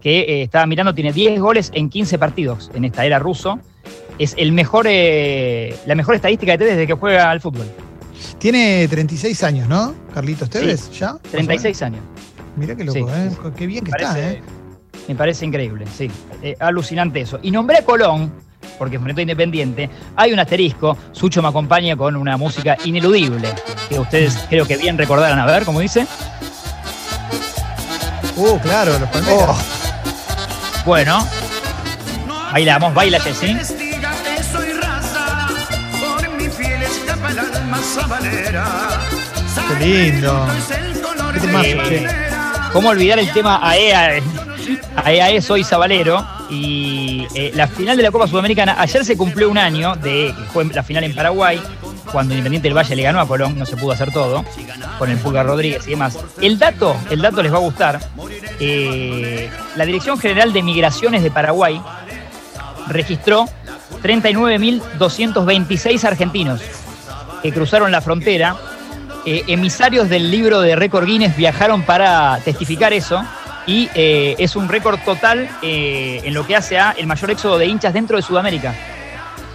que 0.00 0.20
eh, 0.20 0.42
estaba 0.42 0.66
mirando, 0.66 0.94
tiene 0.94 1.12
10 1.12 1.40
goles 1.40 1.70
en 1.74 1.88
15 1.90 2.18
partidos 2.18 2.70
en 2.74 2.84
esta 2.84 3.04
era 3.04 3.18
ruso. 3.18 3.58
Es 4.18 4.34
el 4.36 4.52
mejor, 4.52 4.86
eh, 4.88 5.76
la 5.86 5.94
mejor 5.94 6.14
estadística 6.16 6.52
de 6.52 6.58
Tevez 6.58 6.74
desde 6.74 6.86
que 6.86 6.94
juega 6.94 7.30
al 7.30 7.40
fútbol. 7.40 7.66
Tiene 8.38 8.86
36 8.88 9.42
años, 9.44 9.68
¿no? 9.68 9.94
Carlitos 10.12 10.50
Tevez, 10.50 10.90
¿ya? 10.98 11.12
Más 11.12 11.20
o 11.24 11.28
36 11.30 11.82
años. 11.82 12.00
Mirá 12.56 12.74
qué 12.74 12.84
loco, 12.84 12.98
Sí, 12.98 13.04
¿eh? 13.08 13.30
sí, 13.30 13.36
Qué 13.56 13.66
bien 13.66 13.84
que 13.84 13.90
Parece- 13.92 14.08
está, 14.08 14.30
¿eh? 14.32 14.42
Me 15.06 15.14
parece 15.14 15.46
increíble, 15.46 15.86
sí. 15.96 16.10
Eh, 16.42 16.56
alucinante 16.58 17.20
eso. 17.20 17.38
Y 17.42 17.50
nombré 17.50 17.78
a 17.78 17.82
Colón, 17.84 18.32
porque 18.78 18.96
enfrentó 18.96 19.20
a 19.20 19.22
Independiente. 19.22 19.88
Hay 20.16 20.32
un 20.32 20.38
asterisco. 20.40 20.98
Sucho 21.12 21.40
me 21.40 21.48
acompaña 21.48 21.96
con 21.96 22.14
una 22.16 22.36
música 22.36 22.76
ineludible, 22.84 23.48
que 23.88 23.98
ustedes 23.98 24.36
creo 24.50 24.66
que 24.66 24.76
bien 24.76 24.98
recordarán. 24.98 25.38
A 25.38 25.46
ver, 25.46 25.64
¿cómo 25.64 25.80
dice? 25.80 26.06
Uh, 28.36 28.58
claro, 28.58 28.98
los 28.98 29.08
palmeras. 29.08 29.48
Oh. 29.48 29.77
Bueno, 30.88 31.18
bailamos, 32.50 32.94
baila 32.94 33.20
Jessy. 33.20 33.54
Qué 39.68 39.84
lindo. 39.84 40.46
Es 40.48 40.64
Qué 41.34 41.40
temazo, 41.40 41.66
che. 41.66 41.74
bandera. 41.74 42.70
¿Cómo 42.72 42.88
olvidar 42.88 43.18
el 43.18 43.30
tema 43.34 43.60
AEA? 43.62 44.22
AEA 45.04 45.42
soy 45.42 45.62
Sabalero 45.62 46.26
y 46.48 47.26
eh, 47.34 47.52
la 47.54 47.68
final 47.68 47.94
de 47.98 48.04
la 48.04 48.10
Copa 48.10 48.26
Sudamericana, 48.26 48.76
ayer 48.78 49.04
se 49.04 49.14
cumplió 49.14 49.50
un 49.50 49.58
año 49.58 49.94
de 49.96 50.34
que 50.34 50.44
fue 50.54 50.64
la 50.64 50.82
final 50.82 51.04
en 51.04 51.14
Paraguay, 51.14 51.60
cuando 52.12 52.34
Independiente 52.34 52.68
del 52.68 52.76
Valle 52.76 52.96
le 52.96 53.02
ganó 53.02 53.20
a 53.20 53.26
Colón, 53.28 53.58
no 53.58 53.66
se 53.66 53.76
pudo 53.76 53.92
hacer 53.92 54.10
todo, 54.12 54.44
con 54.98 55.10
el 55.10 55.18
Pulgar 55.18 55.46
Rodríguez 55.46 55.86
y 55.86 55.90
demás. 55.90 56.18
El 56.40 56.58
dato, 56.58 56.96
el 57.10 57.20
dato 57.20 57.42
les 57.42 57.52
va 57.52 57.56
a 57.56 57.60
gustar. 57.60 58.00
eh, 58.60 59.48
la 59.76 59.84
Dirección 59.86 60.18
General 60.18 60.52
de 60.52 60.62
Migraciones 60.62 61.22
de 61.22 61.30
Paraguay 61.30 61.80
registró 62.88 63.46
39.226 64.02 66.04
argentinos 66.04 66.60
que 67.42 67.52
cruzaron 67.52 67.92
la 67.92 68.00
frontera. 68.00 68.56
Eh, 69.26 69.42
emisarios 69.48 70.08
del 70.08 70.30
libro 70.30 70.60
de 70.60 70.76
récord 70.76 71.04
Guinness 71.04 71.36
viajaron 71.36 71.82
para 71.82 72.38
testificar 72.44 72.92
eso 72.92 73.22
y 73.66 73.88
eh, 73.94 74.36
es 74.38 74.54
un 74.56 74.68
récord 74.68 74.98
total 75.04 75.48
en 75.60 76.32
lo 76.32 76.46
que 76.46 76.56
hace 76.56 76.78
a 76.78 76.92
el 76.92 77.06
mayor 77.06 77.30
éxodo 77.30 77.58
de 77.58 77.66
hinchas 77.66 77.92
dentro 77.92 78.16
de 78.16 78.22
Sudamérica. 78.22 78.74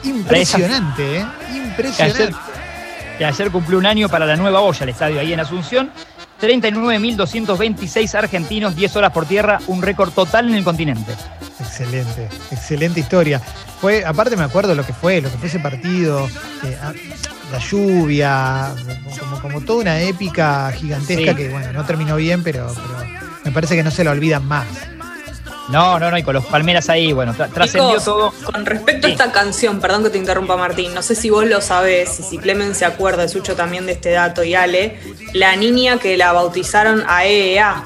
Impresionante, 0.04 1.18
¿eh? 1.20 1.26
Que 1.26 1.54
ayer, 1.54 1.66
Impresionante. 1.68 2.36
que 3.18 3.26
ayer 3.26 3.52
cumplió 3.52 3.78
un 3.78 3.86
año 3.86 4.10
para 4.10 4.26
la 4.26 4.36
nueva 4.36 4.62
olla, 4.62 4.84
el 4.84 4.90
estadio 4.90 5.20
ahí 5.20 5.34
en 5.34 5.40
Asunción. 5.40 5.92
39.226 6.42 8.16
argentinos, 8.16 8.76
10 8.76 8.96
horas 8.98 9.12
por 9.12 9.26
tierra, 9.26 9.60
un 9.68 9.82
récord 9.82 10.12
total 10.12 10.50
en 10.50 10.56
el 10.56 10.64
continente. 10.64 11.14
Excelente, 11.60 12.28
excelente 12.52 13.00
historia. 13.00 13.40
Fue, 13.80 14.04
aparte 14.06 14.36
me 14.36 14.44
acuerdo 14.44 14.76
lo 14.76 14.86
que 14.86 14.94
fue, 14.94 15.22
lo 15.22 15.32
que 15.32 15.38
fue 15.38 15.48
ese 15.48 15.60
partido, 15.60 16.28
eh, 16.64 16.78
ah, 16.82 16.92
la 17.52 17.60
lluvia, 17.60 18.74
como, 19.20 19.40
como 19.42 19.62
toda 19.62 19.82
una 19.82 20.02
épica 20.02 20.72
gigantesca 20.74 21.32
Sí. 21.32 21.38
que 21.38 21.50
bueno, 21.50 21.72
no 21.72 21.86
terminó 21.86 22.16
bien, 22.18 22.44
pero, 22.44 22.68
pero 22.74 23.10
me 23.46 23.52
parece 23.52 23.76
que 23.76 23.84
no 23.84 23.92
se 23.92 24.04
la 24.04 24.12
olvidan 24.12 24.46
más. 24.46 24.66
No, 25.70 25.98
no, 25.98 26.12
no, 26.12 26.18
y 26.18 26.24
con 26.24 26.34
los 26.34 26.46
palmeras 26.46 26.90
ahí, 26.90 27.14
bueno, 27.14 27.34
tra- 27.34 27.50
trascendió 27.52 28.00
todo. 28.02 28.34
Con 28.44 28.66
respecto 28.66 29.08
Sí. 29.08 29.12
a 29.12 29.16
esta 29.16 29.32
canción, 29.32 29.80
perdón 29.80 30.04
que 30.04 30.10
te 30.10 30.18
interrumpa 30.18 30.58
Martín, 30.58 30.94
no 30.94 31.02
sé 31.02 31.16
si 31.16 31.30
vos 31.30 31.46
lo 31.46 31.62
sabés, 31.62 32.20
y 32.20 32.24
si 32.24 32.38
Clemen 32.38 32.76
se 32.76 32.84
acuerda, 32.86 33.28
Sucho 33.30 33.56
también 33.56 33.86
de 33.86 33.94
este 33.94 34.12
dato 34.12 34.44
y 34.44 34.56
Ale, 34.56 35.00
la 35.34 35.56
niña 35.56 35.98
que 36.00 36.18
la 36.18 36.34
bautizaron 36.34 37.04
a 37.08 37.26
EEA, 37.26 37.86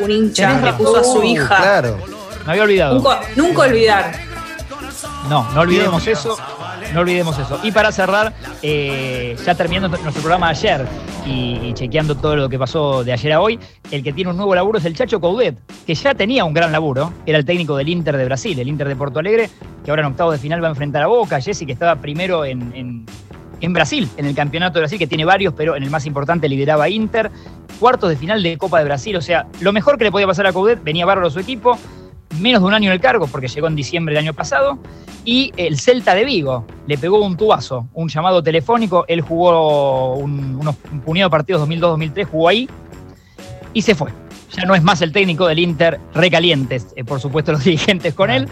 un 0.00 0.10
hincha 0.10 0.60
le 0.60 0.72
puso 0.72 0.96
a 0.96 1.04
su 1.04 1.18
Uh, 1.20 1.22
hija. 1.24 1.56
Claro. 1.58 1.98
Me 2.44 2.52
había 2.52 2.64
olvidado. 2.64 2.94
Nunca, 2.96 3.20
nunca 3.36 3.60
olvidar. 3.62 4.12
No, 5.28 5.48
no 5.52 5.60
olvidemos 5.60 6.04
eso. 6.08 6.36
No 6.94 7.00
olvidemos 7.00 7.38
eso. 7.38 7.58
Y 7.62 7.72
para 7.72 7.90
cerrar, 7.92 8.32
eh, 8.62 9.36
ya 9.44 9.54
terminando 9.54 9.88
nuestro 9.96 10.12
programa 10.22 10.46
de 10.48 10.50
ayer 10.52 10.86
y, 11.26 11.72
chequeando 11.74 12.14
todo 12.16 12.36
lo 12.36 12.48
que 12.48 12.58
pasó 12.58 13.02
de 13.04 13.12
ayer 13.12 13.32
a 13.32 13.40
hoy, 13.40 13.58
el 13.90 14.02
que 14.02 14.12
tiene 14.12 14.30
un 14.30 14.36
nuevo 14.36 14.54
laburo 14.54 14.78
es 14.78 14.84
el 14.84 14.94
Chacho 14.94 15.20
Coudet, 15.20 15.56
que 15.86 15.94
ya 15.94 16.14
tenía 16.14 16.44
un 16.44 16.52
gran 16.52 16.70
laburo, 16.72 17.12
era 17.26 17.38
el 17.38 17.44
técnico 17.44 17.76
del 17.76 17.88
Inter 17.88 18.16
de 18.16 18.24
Brasil, 18.24 18.58
el 18.58 18.68
Inter 18.68 18.88
de 18.88 18.96
Porto 18.96 19.20
Alegre, 19.20 19.48
que 19.84 19.90
ahora 19.90 20.02
en 20.02 20.08
octavo 20.12 20.32
de 20.32 20.38
final 20.38 20.62
va 20.62 20.66
a 20.68 20.70
enfrentar 20.70 21.02
a 21.02 21.06
Boca, 21.06 21.40
Jesse, 21.40 21.64
que 21.64 21.72
estaba 21.72 21.96
primero 21.96 22.44
en, 22.44 22.72
en- 22.74 23.06
en 23.60 23.72
Brasil, 23.72 24.08
en 24.16 24.26
el 24.26 24.34
campeonato 24.34 24.74
de 24.74 24.80
Brasil, 24.80 24.98
que 24.98 25.06
tiene 25.06 25.24
varios, 25.24 25.54
pero 25.54 25.76
en 25.76 25.84
el 25.84 25.90
más 25.90 26.04
importante 26.04 26.48
lideraba 26.48 26.88
Inter, 26.88 27.30
cuartos 27.78 28.10
de 28.10 28.16
final 28.16 28.42
de 28.42 28.58
Copa 28.58 28.80
de 28.80 28.84
Brasil, 28.86 29.14
o 29.16 29.20
sea, 29.20 29.46
lo 29.60 29.72
mejor 29.72 29.98
que 29.98 30.04
le 30.04 30.10
podía 30.10 30.26
pasar 30.26 30.48
a 30.48 30.52
Coudet, 30.52 30.82
venía 30.82 31.06
bárbaro 31.06 31.30
su 31.30 31.38
equipo, 31.38 31.78
menos 32.40 32.62
de 32.62 32.66
un 32.66 32.74
año 32.74 32.88
en 32.88 32.94
el 32.94 33.00
cargo, 33.00 33.26
porque 33.26 33.48
llegó 33.48 33.66
en 33.66 33.76
diciembre 33.76 34.14
del 34.14 34.24
año 34.24 34.34
pasado, 34.34 34.78
y 35.24 35.52
el 35.56 35.78
Celta 35.78 36.14
de 36.14 36.24
Vigo 36.24 36.66
le 36.86 36.98
pegó 36.98 37.24
un 37.24 37.36
tubazo, 37.36 37.88
un 37.94 38.08
llamado 38.08 38.42
telefónico, 38.42 39.04
él 39.08 39.20
jugó 39.20 40.14
un, 40.14 40.56
unos 40.56 40.76
un 41.06 41.14
de 41.14 41.30
partidos 41.30 41.68
2002-2003, 41.68 42.26
jugó 42.26 42.48
ahí 42.48 42.68
y 43.72 43.82
se 43.82 43.94
fue. 43.94 44.10
Ya 44.52 44.64
no 44.64 44.74
es 44.74 44.82
más 44.82 45.00
el 45.00 45.12
técnico 45.12 45.46
del 45.46 45.58
Inter, 45.58 45.98
recalientes, 46.12 46.88
eh, 46.96 47.04
por 47.04 47.20
supuesto, 47.20 47.52
los 47.52 47.64
dirigentes 47.64 48.14
con 48.14 48.30
él. 48.30 48.48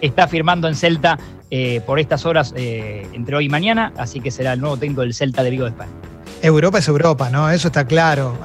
Está 0.00 0.28
firmando 0.28 0.68
en 0.68 0.74
Celta 0.74 1.18
eh, 1.50 1.80
por 1.86 1.98
estas 1.98 2.26
horas 2.26 2.52
eh, 2.56 3.06
entre 3.12 3.36
hoy 3.36 3.46
y 3.46 3.48
mañana, 3.48 3.92
así 3.96 4.20
que 4.20 4.30
será 4.30 4.52
el 4.54 4.60
nuevo 4.60 4.76
técnico 4.76 5.02
del 5.02 5.14
Celta 5.14 5.42
de 5.42 5.50
Vigo 5.50 5.64
de 5.64 5.70
España. 5.70 5.92
Europa 6.42 6.78
es 6.78 6.88
Europa, 6.88 7.30
¿no? 7.30 7.50
Eso 7.50 7.68
está 7.68 7.86
claro. 7.86 8.38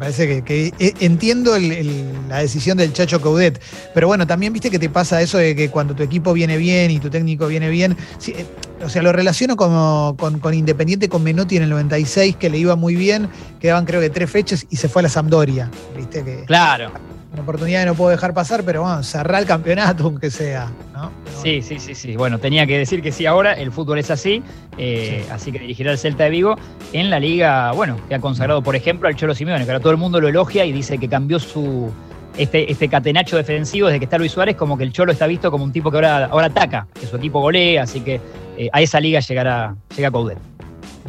Parece 0.00 0.42
que, 0.42 0.72
eh, 0.78 0.94
entiendo 1.00 1.58
la 1.58 2.38
decisión 2.38 2.78
del 2.78 2.90
Chacho 2.90 3.20
Coudet, 3.20 3.60
pero 3.92 4.06
bueno, 4.06 4.26
también 4.26 4.50
viste 4.50 4.70
que 4.70 4.78
te 4.78 4.88
pasa 4.88 5.20
eso 5.20 5.36
de 5.36 5.54
que 5.54 5.68
cuando 5.68 5.94
tu 5.94 6.02
equipo 6.02 6.32
viene 6.32 6.56
bien 6.56 6.90
y 6.90 6.98
tu 6.98 7.10
técnico 7.10 7.46
viene 7.48 7.68
bien, 7.68 7.98
eh, 8.26 8.46
o 8.82 8.88
sea, 8.88 9.02
lo 9.02 9.12
relaciono 9.12 9.56
como, 9.56 10.16
con, 10.18 10.38
con 10.38 10.54
Independiente, 10.54 11.10
con 11.10 11.22
Menotti 11.22 11.58
en 11.58 11.64
el 11.64 11.68
96, 11.68 12.36
que 12.36 12.48
le 12.48 12.56
iba 12.56 12.76
muy 12.76 12.94
bien, 12.94 13.28
quedaban 13.60 13.84
creo 13.84 14.00
que 14.00 14.08
tres 14.08 14.30
fechas 14.30 14.66
y 14.70 14.76
se 14.76 14.88
fue 14.88 15.00
a 15.00 15.02
la 15.02 15.10
Sampdoria, 15.10 15.70
viste 15.94 16.24
que 16.24 16.44
Claro. 16.46 16.92
Una 17.32 17.42
oportunidad 17.42 17.80
que 17.80 17.86
no 17.86 17.94
puedo 17.94 18.10
dejar 18.10 18.34
pasar, 18.34 18.64
pero 18.64 18.82
bueno, 18.82 19.02
cerrar 19.02 19.40
el 19.40 19.46
campeonato 19.46 20.04
aunque 20.04 20.30
sea, 20.30 20.70
¿no? 20.92 21.10
Pero 21.24 21.40
Sí, 21.40 21.62
sí, 21.62 21.78
sí, 21.78 21.94
sí. 21.94 22.16
Bueno, 22.16 22.38
tenía 22.38 22.66
que 22.66 22.76
decir 22.76 23.02
que 23.02 23.12
sí 23.12 23.26
ahora, 23.26 23.52
el 23.52 23.72
fútbol 23.72 23.98
es 23.98 24.10
así, 24.10 24.42
eh, 24.78 25.24
así 25.30 25.52
que 25.52 25.58
dirigirá 25.58 25.92
el 25.92 25.98
Celta 25.98 26.24
de 26.24 26.30
Vigo 26.30 26.56
en 26.92 27.10
la 27.10 27.20
liga, 27.20 27.72
bueno, 27.72 27.96
que 28.08 28.14
ha 28.14 28.20
consagrado, 28.20 28.62
por 28.62 28.76
ejemplo, 28.76 29.08
al 29.08 29.16
Cholo 29.16 29.34
Simeone, 29.34 29.64
que 29.64 29.70
ahora 29.70 29.80
todo 29.80 29.92
el 29.92 29.98
mundo 29.98 30.20
lo 30.20 30.28
elogia 30.28 30.64
y 30.64 30.72
dice 30.72 30.98
que 30.98 31.08
cambió 31.08 31.38
su 31.38 31.90
este, 32.36 32.70
este 32.70 32.88
catenacho 32.88 33.36
defensivo 33.36 33.88
desde 33.88 33.98
que 33.98 34.04
está 34.04 34.18
Luis 34.18 34.32
Suárez, 34.32 34.56
como 34.56 34.76
que 34.76 34.84
el 34.84 34.92
Cholo 34.92 35.12
está 35.12 35.26
visto 35.26 35.50
como 35.50 35.64
un 35.64 35.72
tipo 35.72 35.90
que 35.90 35.98
ahora, 35.98 36.26
ahora 36.26 36.46
ataca, 36.46 36.86
que 36.98 37.06
su 37.06 37.16
equipo 37.16 37.40
golea, 37.40 37.84
así 37.84 38.00
que 38.00 38.20
eh, 38.56 38.68
a 38.72 38.80
esa 38.80 39.00
liga 39.00 39.20
llegará, 39.20 39.74
llega 39.96 40.10
Coudet. 40.10 40.38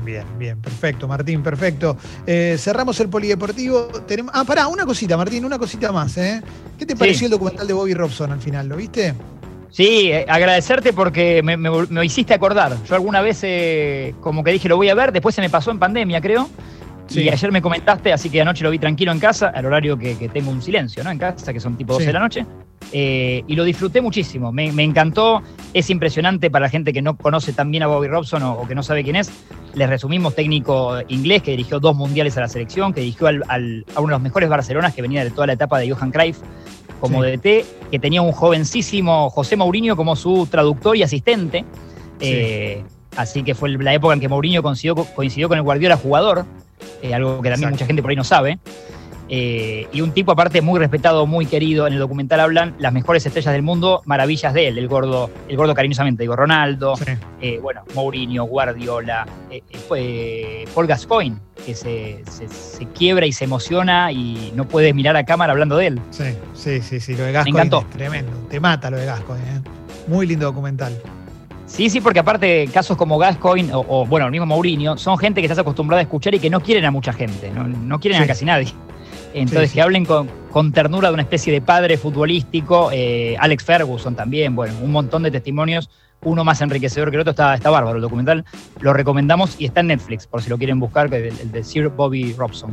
Bien, 0.03 0.24
bien, 0.39 0.60
perfecto, 0.62 1.07
Martín, 1.07 1.43
perfecto. 1.43 1.98
Eh, 2.25 2.55
cerramos 2.57 3.00
el 3.00 3.10
polideportivo. 3.10 3.88
Tenemos, 4.07 4.31
ah, 4.36 4.43
pará, 4.45 4.67
una 4.67 4.86
cosita, 4.86 5.15
Martín, 5.17 5.45
una 5.45 5.60
cosita 5.60 5.91
más, 5.91 6.17
¿eh? 6.17 6.41
¿Qué 6.79 6.86
te 6.86 6.93
Sí. 6.93 7.00
pareció 7.00 7.25
el 7.27 7.31
documental 7.31 7.67
de 7.67 7.74
Bobby 7.74 7.93
Robson 7.93 8.31
al 8.31 8.39
final? 8.39 8.67
¿Lo 8.67 8.77
viste? 8.77 9.13
Sí, 9.69 10.12
eh, 10.12 10.25
agradecerte 10.27 10.91
porque 10.91 11.41
me, 11.43 11.55
me 11.57 12.05
hiciste 12.05 12.33
acordar. 12.33 12.75
Yo 12.88 12.95
alguna 12.95 13.21
vez 13.21 13.39
eh, 13.43 14.15
como 14.21 14.43
que 14.43 14.51
dije 14.51 14.67
lo 14.67 14.75
voy 14.77 14.89
a 14.89 14.95
ver, 14.95 15.12
después 15.12 15.36
se 15.36 15.41
me 15.41 15.50
pasó 15.50 15.71
en 15.71 15.79
pandemia, 15.79 16.19
creo. 16.19 16.50
Sí. 17.07 17.21
Y 17.24 17.29
ayer 17.29 17.51
me 17.51 17.62
comentaste, 17.62 18.12
así 18.13 18.29
que 18.29 18.41
anoche 18.41 18.63
lo 18.63 18.71
vi 18.71 18.79
tranquilo 18.79 19.12
en 19.12 19.19
casa, 19.19 19.48
al 19.53 19.65
horario 19.65 19.98
que, 19.98 20.17
que 20.17 20.29
tengo 20.29 20.50
un 20.51 20.62
silencio, 20.62 21.03
¿no? 21.03 21.12
En 21.12 21.17
casa, 21.19 21.51
que 21.53 21.60
son 21.60 21.77
tipo 21.77 21.93
12 21.93 22.03
Sí. 22.03 22.07
de 22.07 22.13
la 22.13 22.19
noche. 22.19 22.45
Eh, 22.93 23.43
y 23.48 23.55
lo 23.55 23.63
disfruté 23.63 24.01
muchísimo. 24.01 24.51
Me, 24.51 24.71
me 24.71 24.83
encantó. 24.83 25.41
Es 25.74 25.89
impresionante 25.89 26.50
para 26.51 26.65
la 26.65 26.69
gente 26.69 26.91
que 26.91 27.01
no 27.01 27.15
conoce 27.15 27.53
tan 27.53 27.71
bien 27.71 27.83
a 27.83 27.88
Bobby 27.88 28.07
Robson 28.07 28.43
o, 28.43 28.53
o 28.53 28.67
que 28.67 28.75
no 28.75 28.83
sabe 28.83 29.03
quién 29.03 29.15
es. 29.15 29.31
Les 29.74 29.89
resumimos 29.89 30.36
técnico 30.36 30.98
inglés 31.07 31.41
que 31.43 31.51
dirigió 31.51 31.79
dos 31.79 31.95
mundiales 31.95 32.36
a 32.38 32.41
la 32.41 32.48
selección, 32.50 32.91
que 32.93 33.00
dirigió 33.01 33.27
al- 33.27 33.43
al- 33.48 33.86
a 33.95 34.00
uno 34.01 34.07
de 34.10 34.13
los 34.15 34.21
mejores 34.21 34.50
Barcelonas 34.50 34.93
que 34.93 35.01
venía 35.01 35.24
de 35.24 35.31
toda 35.31 35.48
la 35.48 35.53
etapa 35.53 35.79
de 35.79 35.89
Johan 35.89 36.12
Cruyff 36.12 36.39
como 37.00 37.24
Sí. 37.24 37.31
DT, 37.31 37.65
que 37.89 38.00
tenía 38.00 38.21
un 38.21 38.31
jovencísimo 38.33 39.29
José 39.29 39.55
Mourinho 39.55 39.95
como 39.95 40.15
su 40.17 40.45
traductor 40.51 40.95
y 40.98 41.03
asistente. 41.03 41.60
Sí. 42.19 42.27
Eh, 42.29 42.83
así 43.15 43.43
que 43.43 43.55
fue 43.55 43.69
la 43.69 43.93
época 43.93 44.13
en 44.13 44.19
que 44.19 44.27
Mourinho 44.27 44.62
coincidió, 44.62 44.95
coincidió 44.95 45.48
con 45.48 45.57
el 45.57 45.63
Guardiola 45.63 45.95
jugador, 45.98 46.45
eh, 47.01 47.13
algo 47.13 47.41
que 47.41 47.50
también 47.50 47.53
Exacto. 47.69 47.75
mucha 47.75 47.86
gente 47.88 48.01
por 48.01 48.12
ahí 48.12 48.17
no 48.17 48.24
sabe. 48.25 48.60
Eh, 49.33 49.88
y 49.93 50.01
un 50.01 50.11
tipo 50.11 50.33
aparte 50.33 50.61
muy 50.61 50.77
respetado, 50.77 51.25
muy 51.25 51.45
querido. 51.45 51.88
En 51.88 51.93
el 51.93 52.00
documental 52.00 52.41
hablan 52.41 52.75
las 52.79 52.91
mejores 52.91 53.25
estrellas 53.25 53.53
del 53.53 53.61
mundo, 53.63 54.01
maravillas 54.05 54.53
de 54.53 54.67
él, 54.67 54.77
el 54.77 54.89
gordo, 54.89 55.29
el 55.47 55.55
gordo 55.55 55.73
cariñosamente, 55.73 56.23
digo, 56.23 56.35
Ronaldo, 56.35 56.97
Sí. 56.97 57.05
eh, 57.39 57.57
bueno, 57.61 57.83
Mourinho, 57.95 58.43
Guardiola, 58.43 59.25
eh, 59.50 59.63
eh, 59.95 60.65
Paul 60.75 60.85
Gascoigne, 60.85 61.38
que 61.65 61.73
se, 61.75 62.23
se- 62.29 62.50
se 62.50 62.85
quiebra 62.88 63.25
y 63.25 63.31
se 63.31 63.45
emociona 63.45 64.11
y 64.11 64.51
no 64.53 64.67
puede 64.67 64.93
mirar 64.93 65.15
a 65.15 65.23
cámara 65.23 65.53
hablando 65.53 65.77
de 65.77 65.88
él. 65.88 66.01
Sí, 66.09 66.25
sí, 66.53 66.81
sí, 66.81 67.00
sí. 67.00 67.15
Lo 67.15 67.23
de 67.23 67.31
Gascoigne 67.31 67.57
encantó. 67.61 67.79
es 67.89 67.89
tremendo. 67.95 68.33
Te 68.50 68.59
mata 68.59 68.89
lo 68.91 68.97
de 68.97 69.05
Gascoigne. 69.05 69.61
Muy 70.07 70.27
lindo 70.27 70.45
documental. 70.47 70.93
Sí, 71.67 71.89
sí, 71.89 72.01
porque 72.01 72.19
aparte 72.19 72.67
casos 72.73 72.97
como 72.97 73.17
Gascoigne 73.17 73.73
o, 73.73 73.79
o, 73.88 74.05
bueno, 74.05 74.25
el 74.25 74.31
mismo 74.33 74.45
Mourinho, 74.45 74.97
son 74.97 75.17
gente 75.17 75.39
que 75.39 75.45
estás 75.45 75.59
acostumbrada 75.59 76.00
a 76.01 76.03
escuchar 76.03 76.35
y 76.35 76.39
que 76.39 76.50
no 76.50 76.59
quieren 76.59 76.83
a 76.83 76.91
mucha 76.91 77.13
gente, 77.13 77.50
no, 77.50 77.63
no 77.65 77.97
quieren 77.97 78.17
Sí. 78.19 78.23
a 78.25 78.27
casi 78.27 78.43
nadie. 78.43 78.73
Entonces, 79.33 79.61
Sí, 79.61 79.67
sí. 79.69 79.73
que 79.75 79.81
hablen 79.81 80.05
con, 80.05 80.29
con 80.51 80.71
ternura 80.71 81.09
de 81.09 81.13
una 81.13 81.23
especie 81.23 81.51
de 81.53 81.61
padre 81.61 81.97
futbolístico, 81.97 82.89
eh, 82.91 83.35
Alex 83.39 83.63
Ferguson 83.63 84.15
también, 84.15 84.55
bueno, 84.55 84.73
un 84.81 84.91
montón 84.91 85.23
de 85.23 85.31
testimonios, 85.31 85.89
uno 86.23 86.43
más 86.43 86.61
enriquecedor 86.61 87.09
que 87.09 87.15
el 87.15 87.21
otro, 87.21 87.31
está, 87.31 87.55
está 87.55 87.69
bárbaro 87.69 87.95
el 87.95 88.01
documental, 88.01 88.45
lo 88.79 88.93
recomendamos 88.93 89.55
y 89.57 89.65
está 89.65 89.79
en 89.79 89.88
Netflix, 89.88 90.27
por 90.27 90.41
si 90.41 90.50
lo 90.50 90.57
quieren 90.57 90.79
buscar, 90.79 91.13
el, 91.13 91.23
el 91.39 91.51
de 91.51 91.63
Sir 91.63 91.89
Bobby 91.89 92.33
Robson. 92.33 92.71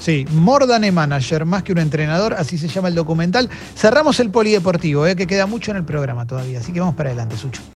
Sí, 0.00 0.24
a 0.30 0.90
Manager, 0.92 1.44
más 1.44 1.62
que 1.62 1.72
un 1.72 1.78
entrenador, 1.78 2.34
así 2.34 2.56
se 2.56 2.68
llama 2.68 2.88
el 2.88 2.94
documental. 2.94 3.48
Cerramos 3.74 4.20
el 4.20 4.30
polideportivo, 4.30 5.06
¿eh? 5.06 5.16
que 5.16 5.26
queda 5.26 5.46
mucho 5.46 5.70
en 5.72 5.78
el 5.78 5.84
programa 5.84 6.26
todavía, 6.26 6.60
así 6.60 6.72
que 6.72 6.80
vamos 6.80 6.94
para 6.94 7.10
adelante, 7.10 7.36
Sucho. 7.36 7.62